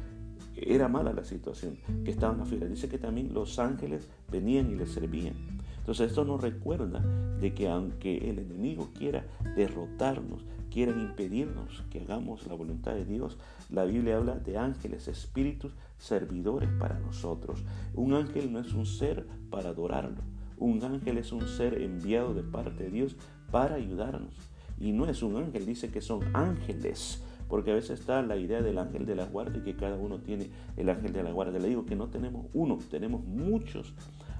era 0.56 0.88
mala 0.88 1.12
la 1.12 1.24
situación 1.24 1.78
que 2.04 2.10
estaban 2.12 2.40
afuera, 2.40 2.66
dice 2.66 2.88
que 2.88 2.98
también 2.98 3.34
los 3.34 3.58
ángeles 3.58 4.08
venían 4.30 4.70
y 4.70 4.76
le 4.76 4.86
servían. 4.86 5.34
Entonces 5.84 6.08
esto 6.08 6.24
nos 6.24 6.40
recuerda 6.40 7.00
de 7.38 7.52
que 7.52 7.68
aunque 7.68 8.30
el 8.30 8.38
enemigo 8.38 8.88
quiera 8.96 9.26
derrotarnos, 9.54 10.42
quiera 10.70 10.92
impedirnos 10.92 11.84
que 11.90 12.00
hagamos 12.00 12.46
la 12.46 12.54
voluntad 12.54 12.94
de 12.94 13.04
Dios, 13.04 13.36
la 13.68 13.84
Biblia 13.84 14.16
habla 14.16 14.36
de 14.36 14.56
ángeles, 14.56 15.08
espíritus, 15.08 15.74
servidores 15.98 16.70
para 16.80 16.98
nosotros. 17.00 17.62
Un 17.92 18.14
ángel 18.14 18.50
no 18.50 18.60
es 18.60 18.72
un 18.72 18.86
ser 18.86 19.26
para 19.50 19.68
adorarlo. 19.68 20.22
Un 20.56 20.82
ángel 20.84 21.18
es 21.18 21.32
un 21.32 21.46
ser 21.46 21.82
enviado 21.82 22.32
de 22.32 22.44
parte 22.44 22.84
de 22.84 22.90
Dios 22.90 23.16
para 23.50 23.74
ayudarnos. 23.74 24.32
Y 24.80 24.92
no 24.92 25.04
es 25.04 25.22
un 25.22 25.36
ángel, 25.36 25.66
dice 25.66 25.90
que 25.90 26.00
son 26.00 26.34
ángeles. 26.34 27.22
Porque 27.46 27.72
a 27.72 27.74
veces 27.74 28.00
está 28.00 28.22
la 28.22 28.38
idea 28.38 28.62
del 28.62 28.78
ángel 28.78 29.04
de 29.04 29.16
la 29.16 29.26
guardia 29.26 29.58
y 29.60 29.64
que 29.64 29.76
cada 29.76 29.96
uno 29.96 30.20
tiene 30.20 30.48
el 30.78 30.88
ángel 30.88 31.12
de 31.12 31.22
la 31.22 31.30
guardia. 31.30 31.58
Le 31.58 31.68
digo 31.68 31.84
que 31.84 31.94
no 31.94 32.08
tenemos 32.08 32.46
uno, 32.54 32.78
tenemos 32.90 33.22
muchos 33.22 33.92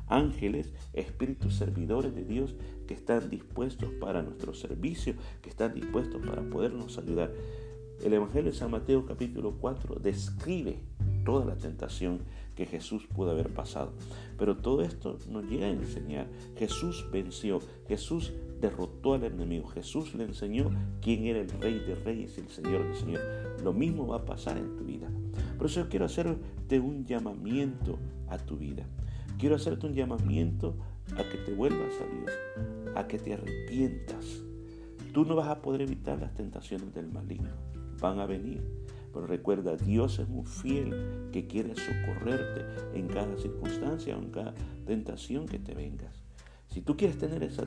ángeles, 0.07 0.73
espíritus 0.93 1.57
servidores 1.57 2.15
de 2.15 2.25
Dios 2.25 2.55
que 2.87 2.95
están 2.95 3.31
dispuestos 3.31 3.91
para 4.01 4.23
nuestro 4.23 4.55
servicio, 4.55 5.15
que 5.43 5.51
están 5.51 5.75
dispuestos 5.75 6.25
para 6.27 6.43
podernos 6.43 6.99
ayudar. 6.99 7.33
El 8.03 8.13
Evangelio 8.13 8.51
de 8.51 8.57
San 8.57 8.71
Mateo 8.71 9.07
capítulo 9.07 9.55
4 9.61 9.97
describe 9.97 10.79
toda 11.25 11.45
la 11.45 11.57
tentación 11.57 12.21
que 12.55 12.67
Jesús 12.67 13.07
pudo 13.07 13.31
haber 13.31 13.49
pasado. 13.51 13.93
Pero 14.39 14.57
todo 14.57 14.83
esto 14.83 15.19
nos 15.31 15.45
llega 15.45 15.67
a 15.67 15.71
enseñar. 15.71 16.29
Jesús 16.57 17.07
venció, 17.11 17.61
Jesús 17.89 18.33
derrotó 18.61 19.15
al 19.15 19.25
enemigo, 19.25 19.69
Jesús 19.69 20.15
le 20.15 20.25
enseñó 20.25 20.71
quién 21.01 21.25
era 21.25 21.41
el 21.41 21.51
rey 21.51 21.81
de 21.81 21.95
reyes 21.95 22.37
y 22.37 22.41
el 22.43 22.49
señor 22.49 22.87
de 22.87 22.95
señores. 22.95 23.63
Lo 23.63 23.73
mismo 23.73 24.07
va 24.07 24.17
a 24.17 24.25
pasar 24.25 24.59
en 24.59 24.77
tu 24.77 24.85
vida. 24.85 25.09
Por 25.57 25.67
eso 25.67 25.81
yo 25.81 25.89
quiero 25.89 26.05
hacerte 26.05 26.81
un 26.81 27.05
llamamiento 27.05 27.99
a 28.29 28.39
tu 28.39 28.57
vida. 28.57 28.87
Quiero 29.39 29.57
hacerte 29.57 29.87
un 29.87 29.95
llamamiento 29.95 30.77
a 31.13 31.25
que 31.29 31.39
te 31.39 31.53
vuelvas 31.53 31.93
a 32.01 32.07
Dios, 32.07 32.31
a 32.95 33.07
que 33.07 33.19
te 33.19 33.35
arrepientas. 33.35 34.43
Tú 35.13 35.25
no 35.25 35.37
vas 35.37 35.49
a 35.49 35.61
poder 35.61 35.83
evitar 35.83 36.21
las 36.21 36.35
tentaciones 36.35 36.95
del 36.95 37.09
maligno. 37.09 37.51
Van 38.01 38.21
a 38.21 38.27
venir. 38.27 38.63
Pero 39.13 39.27
recuerda, 39.27 39.77
Dios 39.77 40.19
es 40.19 40.29
muy 40.29 40.45
fiel 40.45 41.29
que 41.33 41.47
quiere 41.47 41.75
socorrerte 41.75 42.99
en 42.99 43.07
cada 43.07 43.37
circunstancia 43.37 44.17
o 44.17 44.21
en 44.21 44.31
cada 44.31 44.55
tentación 44.87 45.47
que 45.47 45.59
te 45.59 45.75
vengas. 45.75 46.25
Si 46.69 46.81
tú 46.81 46.97
quieres 46.97 47.19
tener 47.19 47.45
esa 47.45 47.67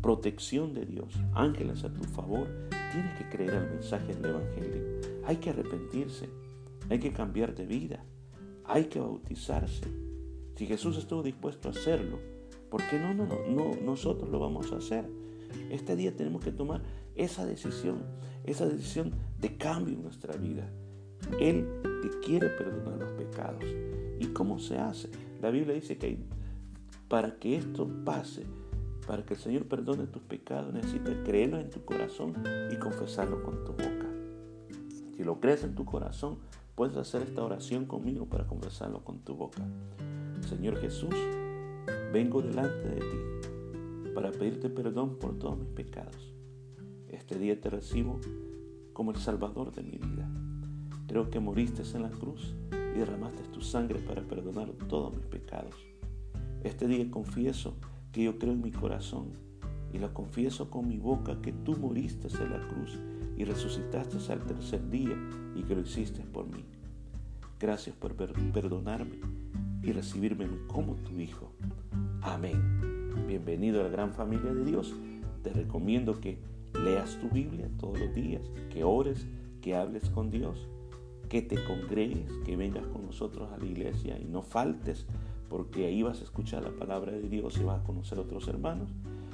protección 0.00 0.72
de 0.72 0.86
Dios, 0.86 1.14
ángeles 1.34 1.84
a 1.84 1.92
tu 1.92 2.02
favor, 2.04 2.48
tienes 2.92 3.14
que 3.18 3.28
creer 3.28 3.54
al 3.54 3.68
mensaje 3.68 4.14
del 4.14 4.30
Evangelio. 4.30 4.82
Hay 5.26 5.36
que 5.36 5.50
arrepentirse, 5.50 6.30
hay 6.88 6.98
que 6.98 7.12
cambiar 7.12 7.54
de 7.54 7.66
vida, 7.66 8.02
hay 8.64 8.84
que 8.84 8.98
bautizarse, 8.98 9.84
si 10.58 10.66
Jesús 10.66 10.98
estuvo 10.98 11.22
dispuesto 11.22 11.68
a 11.68 11.70
hacerlo, 11.70 12.18
¿por 12.68 12.82
qué 12.88 12.98
no, 12.98 13.14
no, 13.14 13.28
no, 13.48 13.76
nosotros 13.80 14.28
lo 14.28 14.40
vamos 14.40 14.72
a 14.72 14.78
hacer? 14.78 15.08
Este 15.70 15.94
día 15.94 16.16
tenemos 16.16 16.42
que 16.42 16.50
tomar 16.50 16.82
esa 17.14 17.46
decisión, 17.46 18.02
esa 18.42 18.66
decisión 18.66 19.12
de 19.40 19.56
cambio 19.56 19.94
en 19.94 20.02
nuestra 20.02 20.36
vida. 20.36 20.68
Él 21.38 21.64
te 22.02 22.10
quiere 22.26 22.48
perdonar 22.48 22.98
los 22.98 23.12
pecados. 23.12 23.62
¿Y 24.18 24.26
cómo 24.32 24.58
se 24.58 24.78
hace? 24.78 25.08
La 25.40 25.50
Biblia 25.50 25.74
dice 25.74 25.96
que 25.96 26.18
para 27.06 27.36
que 27.36 27.56
esto 27.56 27.88
pase, 28.04 28.42
para 29.06 29.24
que 29.24 29.34
el 29.34 29.40
Señor 29.40 29.66
perdone 29.66 30.08
tus 30.08 30.22
pecados, 30.22 30.74
necesitas 30.74 31.14
creerlo 31.24 31.60
en 31.60 31.70
tu 31.70 31.84
corazón 31.84 32.34
y 32.72 32.76
confesarlo 32.78 33.44
con 33.44 33.62
tu 33.64 33.70
boca. 33.74 34.08
Si 35.16 35.22
lo 35.22 35.38
crees 35.38 35.62
en 35.62 35.76
tu 35.76 35.84
corazón, 35.84 36.38
puedes 36.74 36.96
hacer 36.96 37.22
esta 37.22 37.44
oración 37.44 37.86
conmigo 37.86 38.26
para 38.26 38.48
confesarlo 38.48 39.04
con 39.04 39.20
tu 39.20 39.36
boca. 39.36 39.62
Señor 40.48 40.78
Jesús, 40.78 41.14
vengo 42.10 42.40
delante 42.40 42.88
de 42.88 43.00
ti 43.00 44.10
para 44.14 44.32
pedirte 44.32 44.70
perdón 44.70 45.18
por 45.18 45.38
todos 45.38 45.58
mis 45.58 45.68
pecados. 45.68 46.32
Este 47.06 47.38
día 47.38 47.60
te 47.60 47.68
recibo 47.68 48.18
como 48.94 49.10
el 49.10 49.18
Salvador 49.18 49.74
de 49.74 49.82
mi 49.82 49.98
vida. 49.98 50.26
Creo 51.06 51.28
que 51.28 51.38
moriste 51.38 51.82
en 51.94 52.02
la 52.02 52.08
cruz 52.08 52.54
y 52.72 52.98
derramaste 52.98 53.42
tu 53.52 53.60
sangre 53.60 53.98
para 53.98 54.22
perdonar 54.22 54.70
todos 54.88 55.14
mis 55.14 55.26
pecados. 55.26 55.74
Este 56.64 56.88
día 56.88 57.10
confieso 57.10 57.76
que 58.10 58.24
yo 58.24 58.38
creo 58.38 58.54
en 58.54 58.62
mi 58.62 58.70
corazón 58.70 59.32
y 59.92 59.98
lo 59.98 60.14
confieso 60.14 60.70
con 60.70 60.88
mi 60.88 60.96
boca 60.96 61.42
que 61.42 61.52
tú 61.52 61.76
moriste 61.76 62.28
en 62.28 62.52
la 62.52 62.66
cruz 62.68 62.98
y 63.36 63.44
resucitaste 63.44 64.16
al 64.32 64.46
tercer 64.46 64.88
día 64.88 65.14
y 65.54 65.62
que 65.64 65.74
lo 65.74 65.82
hiciste 65.82 66.22
por 66.22 66.46
mí. 66.46 66.64
Gracias 67.60 67.94
por 67.94 68.14
perdonarme 68.14 69.37
y 69.82 69.92
recibirme 69.92 70.46
como 70.66 70.94
tu 70.94 71.18
hijo. 71.20 71.52
Amén. 72.22 73.24
Bienvenido 73.26 73.80
a 73.80 73.84
la 73.84 73.90
gran 73.90 74.12
familia 74.12 74.52
de 74.52 74.64
Dios. 74.64 74.94
Te 75.42 75.52
recomiendo 75.52 76.20
que 76.20 76.38
leas 76.84 77.18
tu 77.20 77.28
Biblia 77.28 77.68
todos 77.78 77.98
los 77.98 78.14
días, 78.14 78.42
que 78.70 78.84
ores, 78.84 79.26
que 79.60 79.74
hables 79.74 80.10
con 80.10 80.30
Dios, 80.30 80.68
que 81.28 81.42
te 81.42 81.62
congregues, 81.64 82.30
que 82.44 82.56
vengas 82.56 82.86
con 82.86 83.06
nosotros 83.06 83.50
a 83.52 83.58
la 83.58 83.66
iglesia 83.66 84.18
y 84.18 84.24
no 84.24 84.42
faltes, 84.42 85.06
porque 85.48 85.86
ahí 85.86 86.02
vas 86.02 86.20
a 86.20 86.24
escuchar 86.24 86.62
la 86.62 86.70
palabra 86.70 87.12
de 87.12 87.28
Dios 87.28 87.58
y 87.58 87.64
vas 87.64 87.80
a 87.80 87.84
conocer 87.84 88.18
otros 88.18 88.48
hermanos 88.48 88.90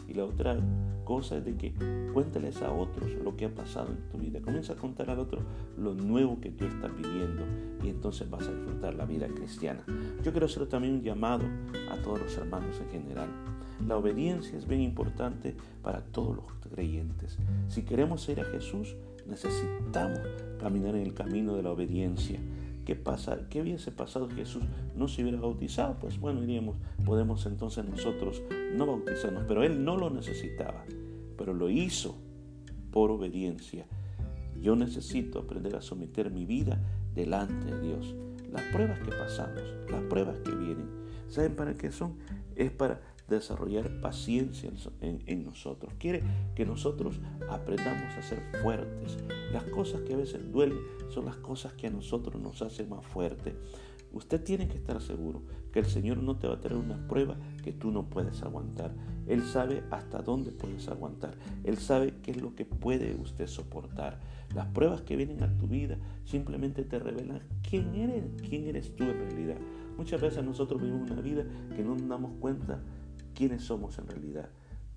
y 0.08 0.14
la 0.14 0.24
otra 0.24 0.58
cosa 1.04 1.36
es 1.36 1.44
de 1.44 1.56
que 1.56 1.72
cuéntales 2.12 2.62
a 2.62 2.72
otros 2.72 3.10
lo 3.22 3.36
que 3.36 3.44
ha 3.44 3.54
pasado 3.54 3.90
en 3.90 4.08
tu 4.08 4.18
vida. 4.18 4.40
Comienza 4.40 4.72
a 4.72 4.76
contar 4.76 5.10
al 5.10 5.18
otro 5.18 5.40
lo 5.78 5.94
nuevo 5.94 6.40
que 6.40 6.50
tú 6.50 6.64
estás 6.64 6.94
viviendo 6.96 7.42
y 7.82 7.88
entonces 7.88 8.28
vas 8.28 8.46
a 8.46 8.52
disfrutar 8.52 8.94
la 8.94 9.04
vida 9.04 9.28
cristiana. 9.28 9.84
Yo 10.22 10.32
quiero 10.32 10.46
hacer 10.46 10.66
también 10.66 10.94
un 10.94 11.02
llamado 11.02 11.44
a 11.90 11.96
todos 12.02 12.20
los 12.20 12.36
hermanos 12.38 12.80
en 12.80 12.90
general. 12.90 13.28
La 13.86 13.96
obediencia 13.96 14.56
es 14.56 14.66
bien 14.66 14.80
importante 14.80 15.54
para 15.82 16.00
todos 16.00 16.36
los 16.36 16.46
creyentes. 16.72 17.38
Si 17.68 17.82
queremos 17.82 18.28
ir 18.28 18.40
a 18.40 18.44
Jesús, 18.44 18.96
necesitamos 19.26 20.20
caminar 20.60 20.94
en 20.94 21.02
el 21.02 21.14
camino 21.14 21.54
de 21.54 21.62
la 21.62 21.70
obediencia. 21.72 22.38
¿Qué, 22.84 22.94
pasa, 22.94 23.48
¿Qué 23.48 23.62
hubiese 23.62 23.90
pasado 23.90 24.28
si 24.28 24.36
Jesús 24.36 24.62
no 24.94 25.08
se 25.08 25.22
hubiera 25.22 25.40
bautizado? 25.40 25.98
Pues 25.98 26.18
bueno, 26.20 26.40
diríamos, 26.40 26.76
podemos 27.04 27.46
entonces 27.46 27.84
nosotros 27.84 28.42
no 28.74 28.86
bautizarnos, 28.86 29.44
pero 29.48 29.62
Él 29.62 29.84
no 29.84 29.96
lo 29.96 30.10
necesitaba, 30.10 30.84
pero 31.38 31.54
lo 31.54 31.70
hizo 31.70 32.16
por 32.90 33.10
obediencia. 33.10 33.86
Yo 34.60 34.76
necesito 34.76 35.38
aprender 35.38 35.76
a 35.76 35.80
someter 35.80 36.30
mi 36.30 36.44
vida 36.44 36.78
delante 37.14 37.74
de 37.74 37.80
Dios. 37.80 38.14
Las 38.52 38.62
pruebas 38.72 39.00
que 39.00 39.10
pasamos, 39.10 39.62
las 39.90 40.02
pruebas 40.02 40.38
que 40.40 40.54
vienen, 40.54 40.88
¿saben 41.28 41.56
para 41.56 41.74
qué 41.74 41.90
son? 41.90 42.14
Es 42.54 42.70
para 42.70 43.00
desarrollar 43.28 44.00
paciencia 44.00 44.70
en, 45.00 45.44
nosotros. 45.44 45.92
Quiere 45.98 46.22
que 46.54 46.66
nosotros 46.66 47.20
aprendamos 47.48 48.16
a 48.16 48.22
ser 48.22 48.42
fuertes. 48.62 49.18
Las 49.52 49.64
cosas 49.64 50.02
que 50.02 50.14
a 50.14 50.18
veces 50.18 50.50
duelen 50.52 50.78
son 51.08 51.26
las 51.26 51.36
cosas 51.36 51.72
que 51.72 51.86
a 51.86 51.90
nosotros 51.90 52.40
nos 52.40 52.62
hacen 52.62 52.88
más 52.88 53.04
fuertes. 53.06 53.54
Usted 54.12 54.44
tiene 54.44 54.68
que 54.68 54.76
estar 54.76 55.00
seguro 55.00 55.42
que 55.72 55.80
el 55.80 55.86
Señor 55.86 56.18
no 56.18 56.36
te 56.36 56.46
va 56.46 56.54
a 56.54 56.60
traer 56.60 56.78
una 56.78 57.08
prueba 57.08 57.36
que 57.64 57.72
tú 57.72 57.90
no 57.90 58.08
puedes 58.08 58.42
aguantar. 58.42 58.94
Él 59.26 59.42
sabe 59.42 59.82
hasta 59.90 60.22
dónde 60.22 60.52
puedes 60.52 60.86
aguantar. 60.86 61.34
Él 61.64 61.78
sabe 61.78 62.14
qué 62.22 62.30
es 62.30 62.40
lo 62.40 62.54
que 62.54 62.64
puede 62.64 63.16
usted 63.16 63.48
soportar. 63.48 64.20
Las 64.54 64.66
pruebas 64.66 65.02
que 65.02 65.16
vienen 65.16 65.42
a 65.42 65.56
tu 65.56 65.66
vida 65.66 65.98
simplemente 66.24 66.84
te 66.84 67.00
revelan 67.00 67.42
quién 67.68 67.92
eres, 67.96 68.24
quién 68.48 68.68
eres 68.68 68.94
tú 68.94 69.02
en 69.02 69.18
realidad. 69.18 69.58
Muchas 69.96 70.20
veces 70.20 70.44
nosotros 70.44 70.80
vivimos 70.80 71.10
una 71.10 71.20
vida 71.20 71.44
que 71.74 71.82
no 71.82 71.96
nos 71.96 72.08
damos 72.08 72.32
cuenta 72.38 72.80
quiénes 73.34 73.64
somos 73.64 73.98
en 73.98 74.06
realidad. 74.06 74.48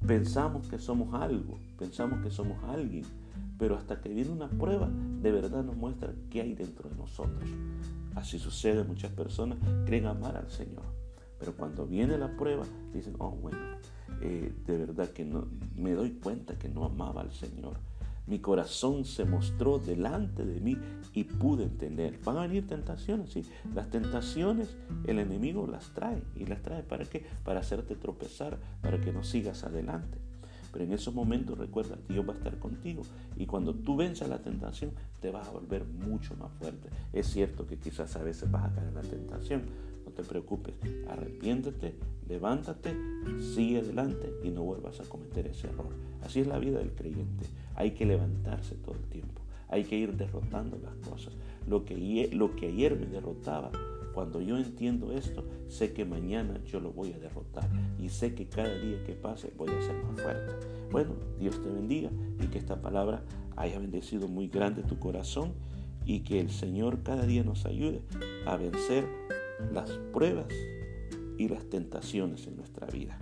Pensamos 0.05 0.67
que 0.67 0.77
somos 0.77 1.13
algo, 1.13 1.59
pensamos 1.77 2.21
que 2.21 2.29
somos 2.29 2.63
alguien, 2.65 3.03
pero 3.57 3.75
hasta 3.75 3.99
que 3.99 4.09
viene 4.09 4.29
una 4.29 4.47
prueba, 4.47 4.89
de 5.21 5.31
verdad 5.31 5.63
nos 5.63 5.75
muestra 5.75 6.13
qué 6.29 6.41
hay 6.41 6.53
dentro 6.53 6.89
de 6.89 6.95
nosotros. 6.95 7.49
Así 8.15 8.39
sucede, 8.39 8.83
muchas 8.83 9.11
personas 9.11 9.57
creen 9.85 10.05
amar 10.05 10.37
al 10.37 10.49
Señor, 10.49 10.83
pero 11.39 11.55
cuando 11.55 11.85
viene 11.87 12.17
la 12.17 12.35
prueba, 12.37 12.65
dicen, 12.93 13.15
oh 13.19 13.31
bueno, 13.31 13.57
eh, 14.21 14.53
de 14.65 14.77
verdad 14.77 15.09
que 15.09 15.25
no, 15.25 15.47
me 15.75 15.93
doy 15.93 16.11
cuenta 16.11 16.57
que 16.57 16.69
no 16.69 16.85
amaba 16.85 17.21
al 17.21 17.31
Señor 17.31 17.77
mi 18.27 18.39
corazón 18.39 19.05
se 19.05 19.25
mostró 19.25 19.79
delante 19.79 20.45
de 20.45 20.59
mí 20.59 20.77
y 21.13 21.23
pude 21.23 21.63
entender. 21.63 22.19
Van 22.23 22.37
a 22.37 22.41
venir 22.41 22.67
tentaciones, 22.67 23.31
sí. 23.31 23.43
Las 23.73 23.89
tentaciones 23.89 24.75
el 25.05 25.19
enemigo 25.19 25.65
las 25.65 25.93
trae. 25.93 26.21
¿Y 26.35 26.45
las 26.45 26.61
trae 26.61 26.83
para 26.83 27.05
qué? 27.05 27.25
Para 27.43 27.61
hacerte 27.61 27.95
tropezar, 27.95 28.57
para 28.81 28.99
que 28.99 29.11
no 29.11 29.23
sigas 29.23 29.63
adelante. 29.63 30.17
Pero 30.71 30.83
en 30.83 30.93
esos 30.93 31.13
momentos 31.13 31.57
recuerda, 31.57 31.97
Dios 32.07 32.27
va 32.27 32.33
a 32.33 32.37
estar 32.37 32.59
contigo. 32.59 33.03
Y 33.37 33.45
cuando 33.45 33.73
tú 33.73 33.95
venzas 33.95 34.29
la 34.29 34.39
tentación, 34.39 34.91
te 35.21 35.31
vas 35.31 35.47
a 35.47 35.51
volver 35.51 35.85
mucho 35.85 36.35
más 36.35 36.51
fuerte. 36.53 36.89
Es 37.13 37.27
cierto 37.27 37.65
que 37.65 37.77
quizás 37.77 38.15
a 38.15 38.23
veces 38.23 38.51
vas 38.51 38.65
a 38.65 38.75
caer 38.75 38.89
en 38.89 38.95
la 38.95 39.01
tentación. 39.01 39.63
Te 40.17 40.23
preocupes, 40.23 40.73
arrepiéntete, 41.07 41.93
levántate, 42.27 42.97
sigue 43.53 43.81
adelante 43.81 44.33
y 44.43 44.49
no 44.49 44.63
vuelvas 44.63 44.99
a 44.99 45.03
cometer 45.03 45.45
ese 45.45 45.67
error. 45.67 45.93
Así 46.23 46.39
es 46.39 46.47
la 46.47 46.57
vida 46.57 46.79
del 46.79 46.89
creyente. 46.93 47.45
Hay 47.75 47.91
que 47.91 48.07
levantarse 48.07 48.73
todo 48.77 48.95
el 48.95 49.03
tiempo. 49.11 49.43
Hay 49.69 49.83
que 49.83 49.95
ir 49.95 50.17
derrotando 50.17 50.79
las 50.79 50.95
cosas. 51.07 51.35
Lo 51.67 51.85
que, 51.85 52.31
lo 52.33 52.55
que 52.55 52.69
ayer 52.69 52.99
me 52.99 53.05
derrotaba, 53.05 53.69
cuando 54.15 54.41
yo 54.41 54.57
entiendo 54.57 55.11
esto, 55.11 55.45
sé 55.67 55.93
que 55.93 56.03
mañana 56.03 56.59
yo 56.65 56.79
lo 56.79 56.91
voy 56.91 57.13
a 57.13 57.19
derrotar 57.19 57.69
y 57.99 58.09
sé 58.09 58.33
que 58.33 58.47
cada 58.47 58.73
día 58.73 59.03
que 59.05 59.13
pase 59.13 59.53
voy 59.55 59.69
a 59.69 59.81
ser 59.83 60.03
más 60.03 60.19
fuerte. 60.19 60.51
Bueno, 60.89 61.11
Dios 61.39 61.61
te 61.61 61.69
bendiga 61.69 62.09
y 62.41 62.47
que 62.47 62.57
esta 62.57 62.81
palabra 62.81 63.21
haya 63.55 63.77
bendecido 63.77 64.27
muy 64.27 64.47
grande 64.47 64.81
tu 64.81 64.97
corazón 64.97 65.53
y 66.07 66.21
que 66.21 66.39
el 66.39 66.49
Señor 66.49 67.03
cada 67.03 67.27
día 67.27 67.43
nos 67.43 67.67
ayude 67.67 68.01
a 68.47 68.57
vencer 68.57 69.05
las 69.71 69.89
pruebas 70.13 70.53
y 71.37 71.47
las 71.47 71.69
tentaciones 71.69 72.47
en 72.47 72.57
nuestra 72.57 72.87
vida. 72.87 73.19